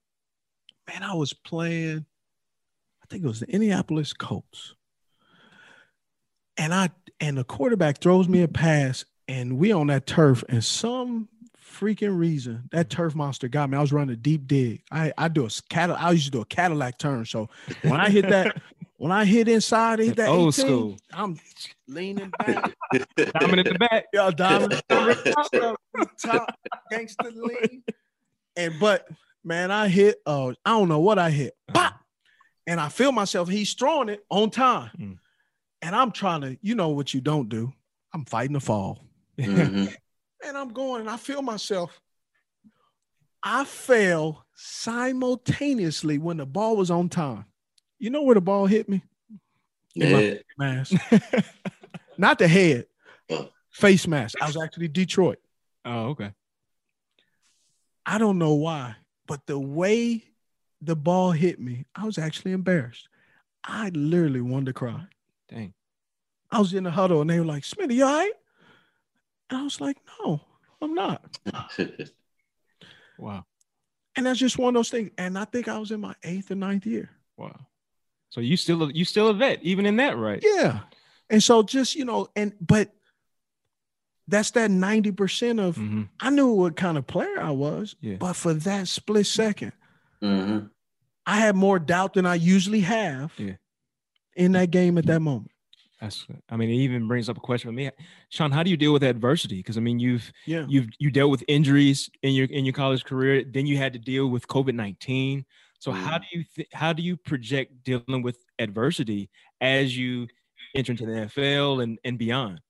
[0.89, 2.07] man, I was playing,
[3.03, 4.75] I think it was the Indianapolis Colts.
[6.57, 6.91] And I
[7.21, 11.29] and the quarterback throws me a pass, and we on that turf, and some
[11.61, 13.77] freaking reason that turf monster got me.
[13.77, 14.83] I was running a deep dig.
[14.93, 15.97] I I do a cattle.
[15.99, 17.25] I used to do a Cadillac turn.
[17.25, 17.49] So
[17.83, 18.61] when I hit that,
[18.97, 20.97] when I hit inside, hit that Old 18, school.
[21.13, 21.39] I'm
[21.89, 22.75] leaning back.
[23.17, 24.07] Diamond in the back.
[24.13, 25.77] Yeah, diamond top, up,
[26.23, 26.59] top,
[26.91, 27.83] gangster lean.
[28.57, 29.09] And but
[29.43, 30.19] man, I hit.
[30.25, 31.55] Uh, I don't know what I hit.
[31.73, 31.95] Pop,
[32.67, 33.49] and I feel myself.
[33.49, 35.19] He's throwing it on time,
[35.83, 36.57] and I'm trying to.
[36.63, 37.73] You know what you don't do.
[38.13, 39.01] I'm fighting the fall.
[39.39, 39.93] Mhm.
[40.47, 42.01] and I'm going, and I feel myself.
[43.43, 47.45] I fell simultaneously when the ball was on time.
[48.05, 49.03] You know where the ball hit me?
[49.97, 50.35] In Yeah.
[50.59, 50.93] mask.
[52.19, 52.85] Not the head,
[53.31, 53.49] oh.
[53.71, 54.35] face mask.
[54.43, 55.39] I was actually Detroit.
[55.87, 56.33] Oh, okay.
[58.05, 58.97] I don't know why,
[59.27, 60.23] but the way
[60.83, 63.09] the ball hit me, I was actually embarrassed.
[63.65, 65.07] I literally wanted to cry.
[65.49, 65.73] Dang.
[66.51, 68.33] I was in the huddle and they were like, Smitty, you all right?
[69.49, 70.43] And I was like, no,
[70.83, 71.39] I'm not.
[73.17, 73.47] Wow.
[74.17, 75.11] And that's just one of those things.
[75.17, 77.09] And I think I was in my eighth or ninth year.
[77.37, 77.67] Wow.
[78.35, 80.43] So you still you still a vet, even in that, right?
[80.45, 80.81] Yeah.
[81.31, 82.91] And so just, you know, and but
[84.27, 86.03] that's that 90% of mm-hmm.
[86.19, 88.17] I knew what kind of player I was, yeah.
[88.17, 89.71] but for that split 2nd
[90.21, 90.67] mm-hmm.
[91.25, 93.53] I had more doubt than I usually have yeah.
[94.35, 95.53] in that game at that moment.
[96.01, 97.89] That's I mean, it even brings up a question for me.
[98.31, 99.59] Shaun, how do you deal with adversity?
[99.59, 100.67] Because I mean you've yeah.
[100.69, 104.01] you've you dealt with injuries in your in your college career, then you had to
[104.01, 105.45] deal with COVID-19.
[105.85, 105.97] So mm.
[105.97, 106.23] how mm-hmm.
[106.33, 109.29] do you th- how do you project dealing with adversity
[109.61, 110.29] as you
[110.75, 112.63] enter into the NFL and, and beyond?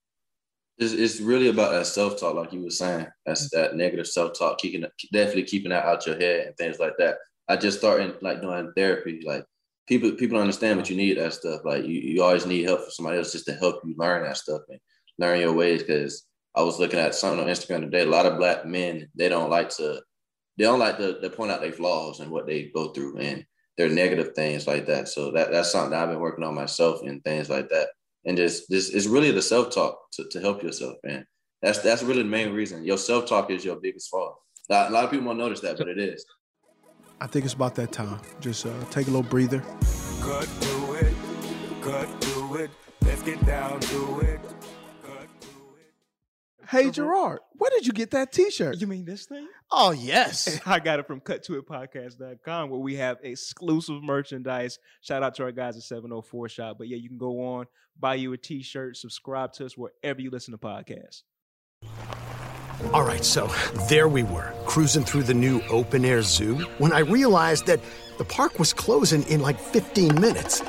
[0.79, 3.07] It's, it's really about that self talk, like you were saying.
[3.25, 3.61] That's mm-hmm.
[3.61, 7.19] that negative self talk, keeping definitely keeping that out your head and things like that.
[7.47, 9.23] I just started like doing therapy.
[9.25, 9.45] Like
[9.87, 11.61] people people understand what you need that stuff.
[11.65, 14.39] Like you, you always need help from somebody else just to help you learn that
[14.39, 14.81] stuff and
[15.21, 15.85] learn your ways.
[15.85, 18.03] Because I was looking at something on Instagram today.
[18.03, 20.03] A lot of black men they don't like to
[20.57, 23.45] they don't like to, to point out their flaws and what they go through and
[23.77, 25.09] their negative things like that.
[25.09, 27.89] So that that's something that I've been working on myself and things like that.
[28.25, 31.27] And just this is really the self talk to, to help yourself, man.
[31.63, 32.85] That's that's really the main reason.
[32.85, 34.39] Your self talk is your biggest fault.
[34.71, 36.25] A lot, a lot of people won't notice that, but it is.
[37.21, 38.21] I think it's about that time.
[38.41, 39.63] Just uh, take a little breather.
[40.21, 41.15] Cut to it,
[41.83, 42.71] cut to it.
[43.03, 44.41] Let's get down to it.
[46.75, 48.81] Hey Gerard, where did you get that T-shirt?
[48.81, 49.47] You mean this thing?
[49.71, 50.61] Oh yes.
[50.67, 54.81] I got it from cuttoitpodcast.com where we have exclusive merchandise.
[55.01, 56.77] Shout out to our guys at 704 Shop.
[56.77, 57.67] But yeah, you can go on,
[58.01, 61.23] buy you a t-shirt, subscribe to us wherever you listen to podcasts.
[62.93, 63.47] All right, so
[63.89, 67.79] there we were, cruising through the new open air zoo when I realized that
[68.19, 70.61] the park was closing in like 15 minutes.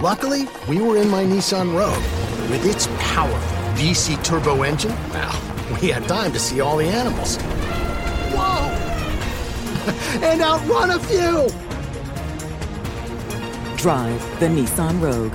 [0.00, 2.50] Luckily, we were in my Nissan Rogue.
[2.50, 5.40] With its powerful VC turbo engine, well,
[5.80, 7.36] we had time to see all the animals.
[8.32, 8.70] Whoa!
[10.26, 11.48] and outrun a few!
[13.76, 15.34] Drive the Nissan Rogue.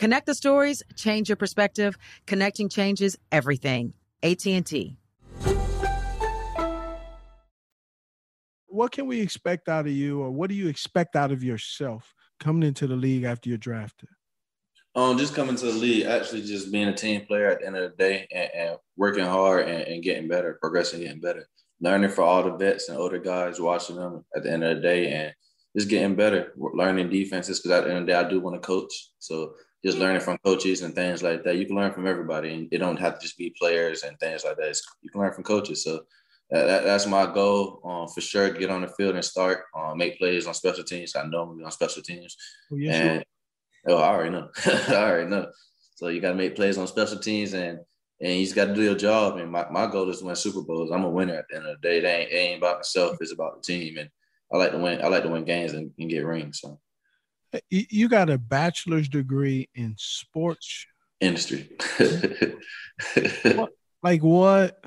[0.00, 1.98] Connect the stories, change your perspective.
[2.26, 3.92] Connecting changes everything.
[4.22, 4.96] AT&T.
[8.66, 12.14] What can we expect out of you, or what do you expect out of yourself
[12.38, 14.08] coming into the league after you're drafted?
[14.94, 17.76] Um, just coming to the league, actually just being a team player at the end
[17.76, 21.46] of the day and, and working hard and, and, getting better, progressing, getting better,
[21.82, 24.82] learning for all the vets and older guys, watching them at the end of the
[24.82, 25.34] day and
[25.76, 28.54] just getting better, learning defenses because at the end of the day, I do want
[28.54, 29.10] to coach.
[29.18, 29.52] So
[29.84, 31.56] just learning from coaches and things like that.
[31.56, 34.44] You can learn from everybody and it don't have to just be players and things
[34.44, 34.68] like that.
[34.68, 35.84] It's, you can learn from coaches.
[35.84, 36.02] So
[36.50, 38.50] that, that's my goal um, for sure.
[38.50, 41.16] Get on the field and start, um, make plays on special teams.
[41.16, 42.36] I know I'm on special teams.
[42.72, 43.24] Oh, yes, and
[43.86, 44.48] Oh, I already know.
[44.66, 45.50] I already know.
[45.94, 47.78] So you got to make plays on special teams and
[48.22, 49.38] and you just got to do your job.
[49.38, 50.90] And my, my goal is to win Super Bowls.
[50.90, 51.98] I'm a winner at the end of the day.
[51.98, 53.16] It ain't, it ain't about myself.
[53.18, 53.96] It's about the team.
[53.96, 54.10] And
[54.52, 55.00] I like to win.
[55.02, 56.60] I like to win games and, and get rings.
[56.60, 56.78] So
[57.68, 60.86] you got a bachelor's degree in sports
[61.20, 61.70] industry.
[63.42, 63.70] what,
[64.02, 64.84] like what?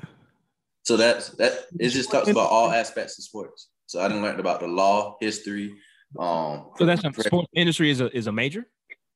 [0.82, 1.66] So that's that.
[1.78, 3.68] It just talks about all aspects of sports.
[3.86, 5.74] So I didn't learn about the law, history.
[6.18, 8.66] Um, so that's sports industry is a is a major.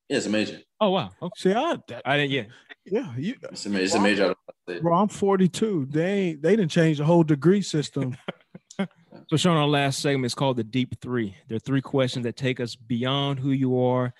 [0.09, 0.59] Yeah, it's a major.
[0.79, 1.11] Oh wow.
[1.21, 1.31] Okay.
[1.37, 2.31] See, I, I didn't.
[2.31, 2.43] Yeah.
[2.85, 3.35] Yeah, you.
[3.51, 4.33] It's a, it's a major.
[4.81, 5.87] Bro, I'm 42.
[5.89, 8.17] They ain't, they didn't change the whole degree system.
[9.27, 11.35] so, Shaun, our last segment is called the Deep Three.
[11.47, 14.13] There are three questions that take us beyond who you are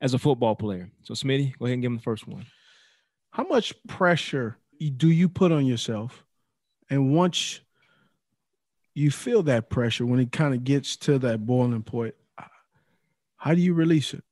[0.00, 0.90] as a football player.
[1.02, 2.46] So, Smitty, go ahead and give him the first one.
[3.30, 6.24] How much pressure do you put on yourself?
[6.90, 7.60] And once
[8.94, 12.14] you feel that pressure, when it kind of gets to that boiling point,
[13.36, 14.24] how do you release it?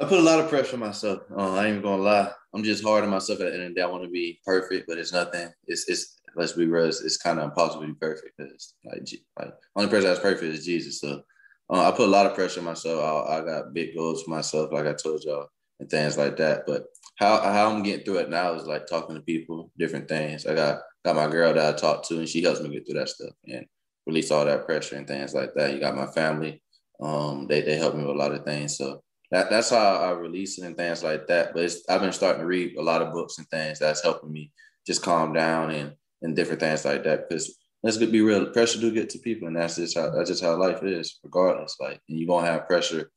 [0.00, 1.20] I put a lot of pressure on myself.
[1.30, 2.30] Uh, I ain't even gonna lie.
[2.52, 3.82] I'm just hard on myself at the end of the day.
[3.82, 5.52] I want to be perfect, but it's nothing.
[5.66, 6.86] It's it's let's be real.
[6.86, 9.08] It's, kind of impossible to be perfect because like
[9.38, 11.00] like only person that's perfect is Jesus.
[11.00, 11.22] So
[11.70, 13.28] uh, I put a lot of pressure on myself.
[13.28, 15.48] I, I, got big goals for myself, like I told y'all,
[15.80, 16.64] and things like that.
[16.66, 16.84] But
[17.16, 20.46] how how I'm getting through it now is like talking to people, different things.
[20.46, 22.98] I got got my girl that I talk to, and she helps me get through
[23.00, 23.66] that stuff and
[24.06, 25.72] release all that pressure and things like that.
[25.72, 26.62] You got my family.
[27.00, 28.76] Um, they they help me with a lot of things.
[28.76, 31.54] So that, that's how I release it and things like that.
[31.54, 34.52] But I've been starting to read a lot of books and things that's helping me
[34.86, 35.94] just calm down and
[36.24, 37.28] and different things like that.
[37.28, 40.42] Because let's be real, pressure do get to people, and that's just how that's just
[40.42, 41.76] how life is, regardless.
[41.78, 43.10] Like, and you're gonna have pressure.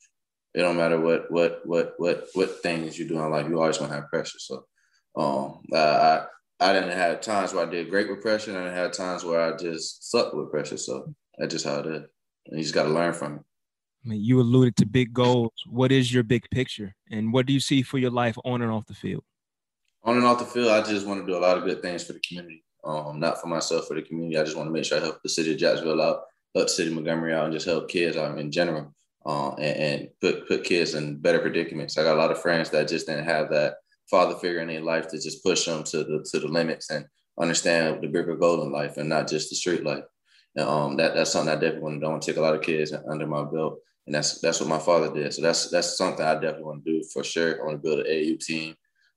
[0.53, 3.77] It don't matter what what what what what things you do in life, you always
[3.77, 4.39] gonna have pressure.
[4.39, 4.65] So,
[5.15, 6.25] um, I
[6.59, 9.41] I didn't have times where I did great with pressure, and I had times where
[9.41, 10.77] I just sucked with pressure.
[10.77, 12.03] So that's just how it is.
[12.47, 13.41] And you just got to learn from it.
[14.05, 15.51] I mean, you alluded to big goals.
[15.69, 18.71] What is your big picture, and what do you see for your life on and
[18.71, 19.23] off the field?
[20.03, 22.03] On and off the field, I just want to do a lot of good things
[22.03, 22.63] for the community.
[22.83, 24.37] Um, not for myself, for the community.
[24.37, 26.21] I just want to make sure I help the city of Jacksonville out,
[26.55, 28.93] help the city of Montgomery out, and just help kids out in general,
[29.25, 31.97] uh, and, and put put kids in better predicaments.
[31.97, 33.75] I got a lot of friends that just didn't have that
[34.09, 37.05] father figure in their life to just push them to the to the limits and
[37.39, 40.03] understand the bigger goal in life and not just the street life.
[40.55, 42.05] And, um, that that's something I definitely want to do.
[42.05, 44.69] I want to take a lot of kids under my belt and that's that's what
[44.69, 45.33] my father did.
[45.33, 47.61] So that's that's something I definitely want to do for sure.
[47.61, 48.73] I want to build an AU team,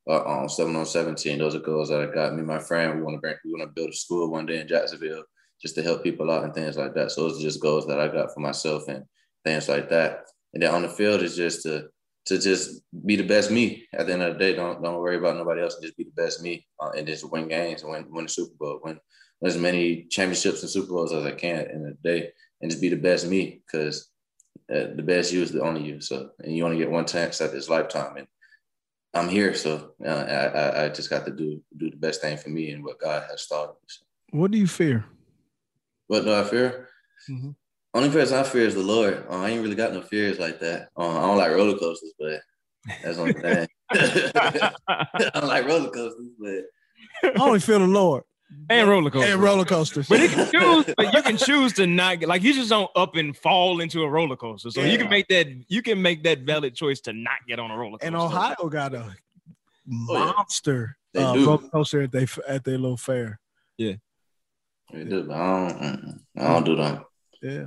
[0.08, 1.38] uh, on seven on seventeen.
[1.38, 2.32] Those are goals that I got.
[2.32, 4.46] Me and my friend, we want to bring, we want to build a school one
[4.46, 5.24] day in Jacksonville
[5.60, 7.10] just to help people out and things like that.
[7.10, 9.04] So those are just goals that I got for myself and
[9.44, 10.24] things like that.
[10.54, 11.88] And then on the field is just to
[12.26, 13.86] to just be the best me.
[13.92, 15.78] At the end of the day, don't don't worry about nobody else.
[15.82, 18.54] Just be the best me uh, and just win games and win win the Super
[18.58, 18.98] Bowl, win
[19.42, 22.30] as many championships and Super Bowls as I can in the day,
[22.60, 24.10] and just be the best me because
[24.72, 26.00] uh, the best you is the only you.
[26.00, 28.26] So, and you only get one chance at this lifetime, and
[29.14, 29.54] I'm here.
[29.54, 32.84] So, uh, I, I just got to do do the best thing for me and
[32.84, 33.74] what God has started.
[33.86, 34.04] So.
[34.30, 35.04] What do you fear?
[36.06, 36.88] What do I fear?
[37.28, 37.50] Mm-hmm.
[37.92, 39.24] Only person I fear is the Lord.
[39.28, 40.90] Uh, I ain't really got no fears like that.
[40.96, 42.40] Uh, I don't like roller coasters, but
[43.02, 43.68] that's the only thing.
[44.88, 48.22] I don't like roller coasters, but I only fear the Lord
[48.68, 49.32] and roller coasters.
[49.32, 50.08] And roller coasters.
[50.08, 52.90] But you can choose, but you can choose to not get like you just don't
[52.94, 54.70] up and fall into a roller coaster.
[54.70, 54.92] So yeah.
[54.92, 57.76] you can make that you can make that valid choice to not get on a
[57.76, 58.06] roller coaster.
[58.06, 59.16] And Ohio got a
[59.86, 61.42] monster oh, yeah.
[61.42, 63.40] uh, roller coaster at they at their little fair.
[63.76, 63.94] Yeah.
[64.92, 65.30] They do.
[65.32, 67.04] I don't, I don't do that.
[67.42, 67.66] Yeah.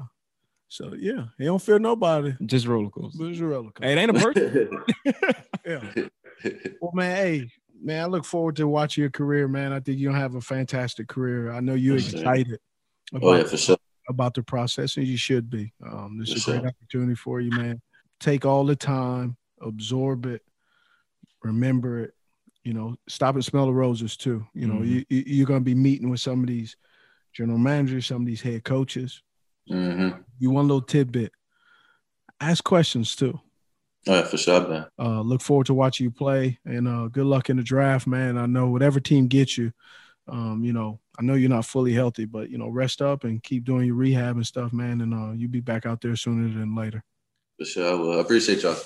[0.70, 2.34] So yeah, he don't fear nobody.
[2.46, 3.30] Just roller coaster.
[3.30, 3.84] Just roller coaster.
[3.84, 4.84] Hey, it ain't a person.
[5.66, 6.08] yeah.
[6.82, 7.50] Well, man, hey,
[7.84, 9.74] man, I look forward to watching your career, man.
[9.74, 11.52] I think gonna have a fantastic career.
[11.52, 12.60] I know you're excited
[13.14, 13.78] about, oh, yeah, for sure.
[14.10, 15.74] about the process, and you should be.
[15.86, 17.82] Um, this is a great opportunity for you, man.
[18.20, 20.42] Take all the time, absorb it,
[21.44, 22.14] remember it.
[22.64, 24.46] You know, stop and smell the roses too.
[24.54, 25.02] You know, mm-hmm.
[25.10, 26.78] you, you're gonna be meeting with some of these
[27.34, 29.22] general managers, some of these head coaches.
[29.70, 30.22] Mm-hmm.
[30.40, 31.34] You one little tidbit.
[32.40, 33.40] Ask questions too.
[34.08, 34.86] Oh, yeah, for sure, man.
[35.00, 38.38] Uh, look forward to watching you play, and uh, good luck in the draft, man.
[38.38, 39.72] I know whatever team gets you,
[40.28, 43.44] um, you know, I know you're not fully healthy, but you know, rest up and
[43.44, 45.02] keep doing your rehab and stuff, man.
[45.02, 47.04] And uh, you'll be back out there sooner than later.
[47.60, 48.18] For sure, I will.
[48.18, 48.78] I appreciate y'all.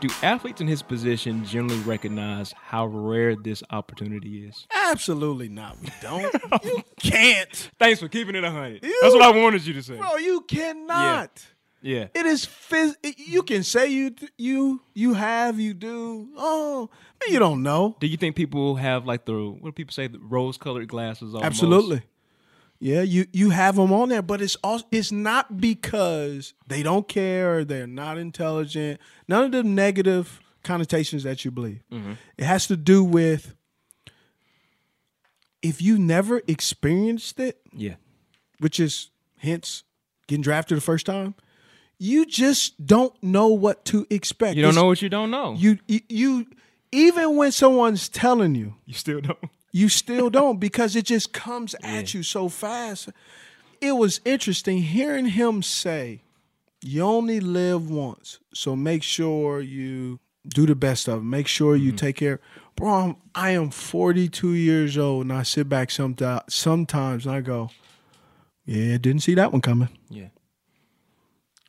[0.00, 4.66] Do athletes in his position generally recognize how rare this opportunity is?
[4.90, 5.80] Absolutely not.
[5.80, 6.34] We don't.
[6.64, 7.70] you can't.
[7.78, 8.82] Thanks for keeping it 100.
[8.82, 9.96] That's what I wanted you to say.
[9.96, 11.42] Bro, you cannot.
[11.80, 12.08] Yeah.
[12.14, 16.28] It is phys- you can say you you you have you do.
[16.36, 17.96] Oh, but you don't know.
[18.00, 21.34] Do you think people have like the what do people say the rose colored glasses
[21.34, 21.44] almost?
[21.46, 22.02] Absolutely.
[22.78, 27.08] Yeah, you you have them on there, but it's also it's not because they don't
[27.08, 29.00] care or they're not intelligent.
[29.28, 31.80] None of the negative connotations that you believe.
[31.90, 32.16] Mhm.
[32.36, 33.54] It has to do with
[35.62, 37.94] if you never experienced it, Yeah.
[38.58, 39.82] which is hence
[40.26, 41.34] getting drafted the first time,
[41.98, 44.56] you just don't know what to expect.
[44.56, 45.54] You don't It's- know what you don't know.
[45.58, 46.46] You you
[46.92, 49.38] even when someone's telling you, You still don't.
[49.80, 53.08] You still don't because it just comes at you so fast.
[53.80, 56.22] It was interesting hearing him say,
[56.82, 61.24] "You only live once, so make sure you do the best of it.
[61.24, 62.06] Make sure you Mm-hmm.
[62.06, 62.40] take care."
[62.76, 67.40] Bro, I'm, I am 42 years old, and I sit back sometimes, sometimes and I
[67.42, 67.70] go,
[68.64, 70.28] "Yeah, didn't see that one coming." Yeah.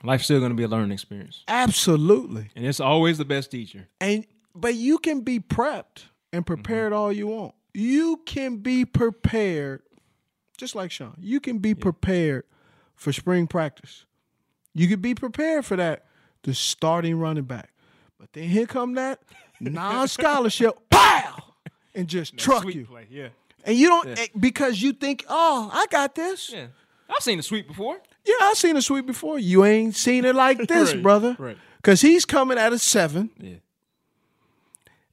[0.03, 1.43] Life's still going to be a learning experience.
[1.47, 2.51] Absolutely.
[2.55, 3.87] And it's always the best teacher.
[3.99, 7.53] And but you can be prepped and prepared all you want.
[7.79, 9.83] You can be prepared,
[10.57, 11.13] just like Shaun.
[11.19, 12.45] You can be prepared
[12.95, 14.05] for spring practice.
[14.73, 16.05] You could be prepared for that,
[16.41, 17.69] the starting running back.
[18.19, 19.19] But then here come that
[19.59, 21.35] non-scholarship, pow,
[21.93, 22.85] and just That truck you.
[22.85, 23.27] play, yeah.
[23.63, 24.15] And you don't Yeah.
[24.17, 26.49] eh, because you think, oh, I got this.
[26.51, 26.67] Yeah.
[27.07, 27.99] I've seen the sweep before.
[28.25, 29.37] Yeah, I've seen a sweep before.
[29.37, 31.35] You ain't seen it like this, Right, brother.
[31.37, 31.57] right.
[31.77, 33.29] Because he's coming at a seven.
[33.39, 33.57] Yeah.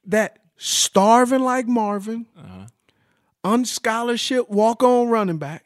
[0.06, 2.66] That starving like Marvin, Uh-huh.
[3.44, 5.64] unscholarship walk on running back.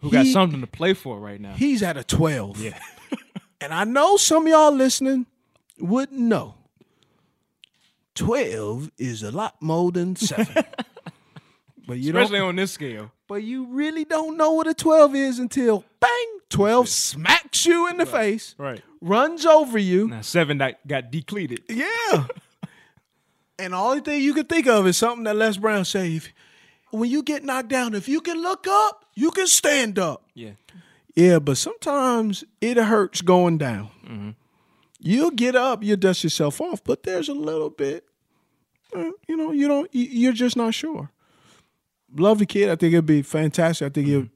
[0.00, 1.54] Who got something to play for right now?
[1.54, 2.60] He's at a 12.
[2.60, 2.78] Yeah.
[3.60, 5.26] and I know some of y'all listening
[5.78, 6.56] wouldn't know.
[8.14, 10.46] 12 is a lot more than seven.
[11.86, 13.12] but you Especially don't Especially on this scale.
[13.28, 17.96] but you really don't know what a 12 is until bang, 12 smacks you in
[17.96, 18.82] the face, Right.
[19.00, 20.08] runs over you.
[20.08, 21.62] Now seven that got depleted.
[21.68, 22.26] Yeah.
[23.58, 26.20] and all the only thing you can think of is something that Les Brown say.
[26.90, 30.22] When you get knocked down, if you can look up, you can stand up.
[30.34, 30.52] Yeah.
[31.16, 33.90] Yeah, but sometimes it hurts going down.
[34.04, 34.30] Mm-hmm.
[35.00, 38.04] You'll get up, you dust yourself off, but there's a little bit,
[38.94, 41.10] uh, you know, you don't, you- you're just not sure.
[42.16, 42.68] Love the kid.
[42.70, 43.86] I think it'd be fantastic.
[43.86, 44.28] I think he'll,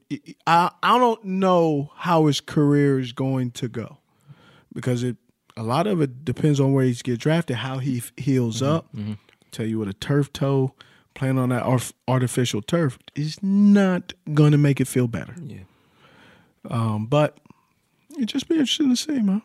[0.45, 3.97] I, I don't know how his career is going to go
[4.73, 5.15] because it,
[5.59, 8.87] a lot of it depends on where he's get drafted, how he heals up.
[9.51, 10.73] Tell you what, a turf toe,
[11.15, 15.35] playing on that artificial turf is not going to make it feel better.
[15.43, 15.63] Yeah.
[16.69, 17.39] Um, but
[18.17, 19.41] it just be interesting to see, man.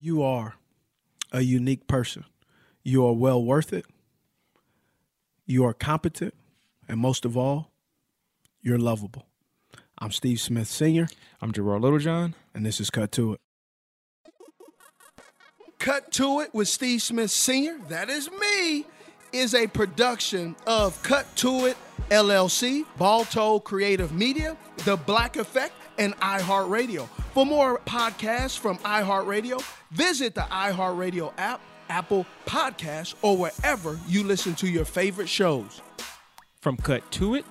[0.00, 0.54] You are
[1.32, 2.24] a unique person.
[2.82, 3.84] You are well worth it.
[5.44, 6.32] You are competent,
[6.88, 7.72] and most of all,
[8.62, 9.26] you're lovable.
[9.98, 11.08] I'm Steve Smith Sr.
[11.42, 12.34] I'm Gerard Littlejohn.
[12.54, 13.40] And this is Cut to It.
[15.84, 18.86] Cut to It with Steve Smith Sr., that is me,
[19.34, 21.76] is a production of Cut to It
[22.08, 24.56] LLC, Balto Creative Media,
[24.86, 27.06] The Black Effect, and iHeartRadio.
[27.34, 31.60] For more podcasts from iHeartRadio, visit the iHeartRadio app,
[31.90, 35.82] Apple Podcasts, or wherever you listen to your favorite shows.
[36.62, 37.44] From Cut to It,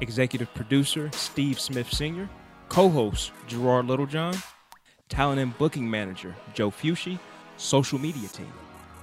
[0.00, 2.28] executive producer Steve Smith Sr.,
[2.70, 4.34] co host Gerard Littlejohn,
[5.08, 7.20] talent and booking manager Joe Fushi,
[7.58, 8.52] social media team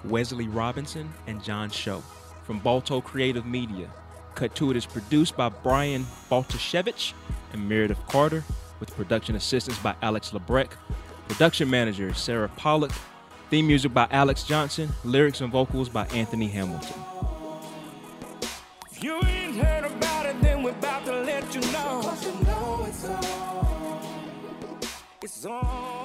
[0.05, 2.01] Wesley Robinson and John Show.
[2.43, 3.89] From Balto Creative Media,
[4.35, 7.13] Cut to It is produced by Brian Baltashevich
[7.53, 8.43] and Meredith Carter,
[8.79, 10.73] with production assistance by Alex Lebrecht,
[11.27, 12.91] production manager Sarah Pollock,
[13.49, 17.01] theme music by Alex Johnson, lyrics and vocals by Anthony Hamilton.
[18.91, 22.01] If you ain't heard about it, then we're about to let you know.
[22.03, 24.01] Cause you know it's on.
[25.21, 26.04] It's on.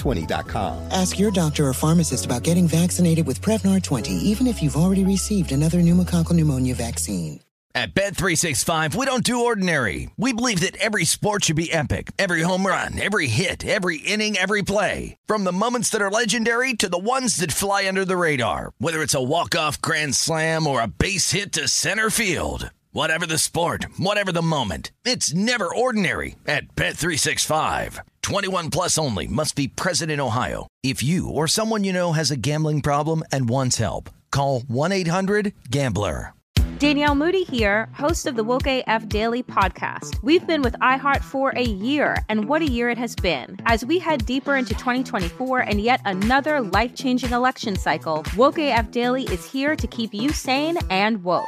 [0.01, 0.91] Prevnar20.com.
[0.91, 5.03] Ask your doctor or pharmacist about getting vaccinated with Prevnar 20, even if you've already
[5.03, 7.39] received another pneumococcal pneumonia vaccine.
[7.73, 10.09] At Bet365, we don't do ordinary.
[10.17, 12.11] We believe that every sport should be epic.
[12.19, 15.15] Every home run, every hit, every inning, every play.
[15.25, 18.73] From the moments that are legendary to the ones that fly under the radar.
[18.79, 22.71] Whether it's a walk-off grand slam or a base hit to center field.
[22.93, 24.91] Whatever the sport, whatever the moment.
[25.05, 27.99] It's never ordinary at Bet365.
[28.21, 30.67] 21 plus only must be present in Ohio.
[30.83, 36.33] If you or someone you know has a gambling problem and wants help, call 1-800-GAMBLER.
[36.79, 40.21] Danielle Moody here, host of the Woke AF Daily podcast.
[40.21, 43.55] We've been with iHeart for a year, and what a year it has been.
[43.67, 48.91] As we head deeper into 2024 and yet another life changing election cycle, Woke AF
[48.91, 51.47] Daily is here to keep you sane and woke.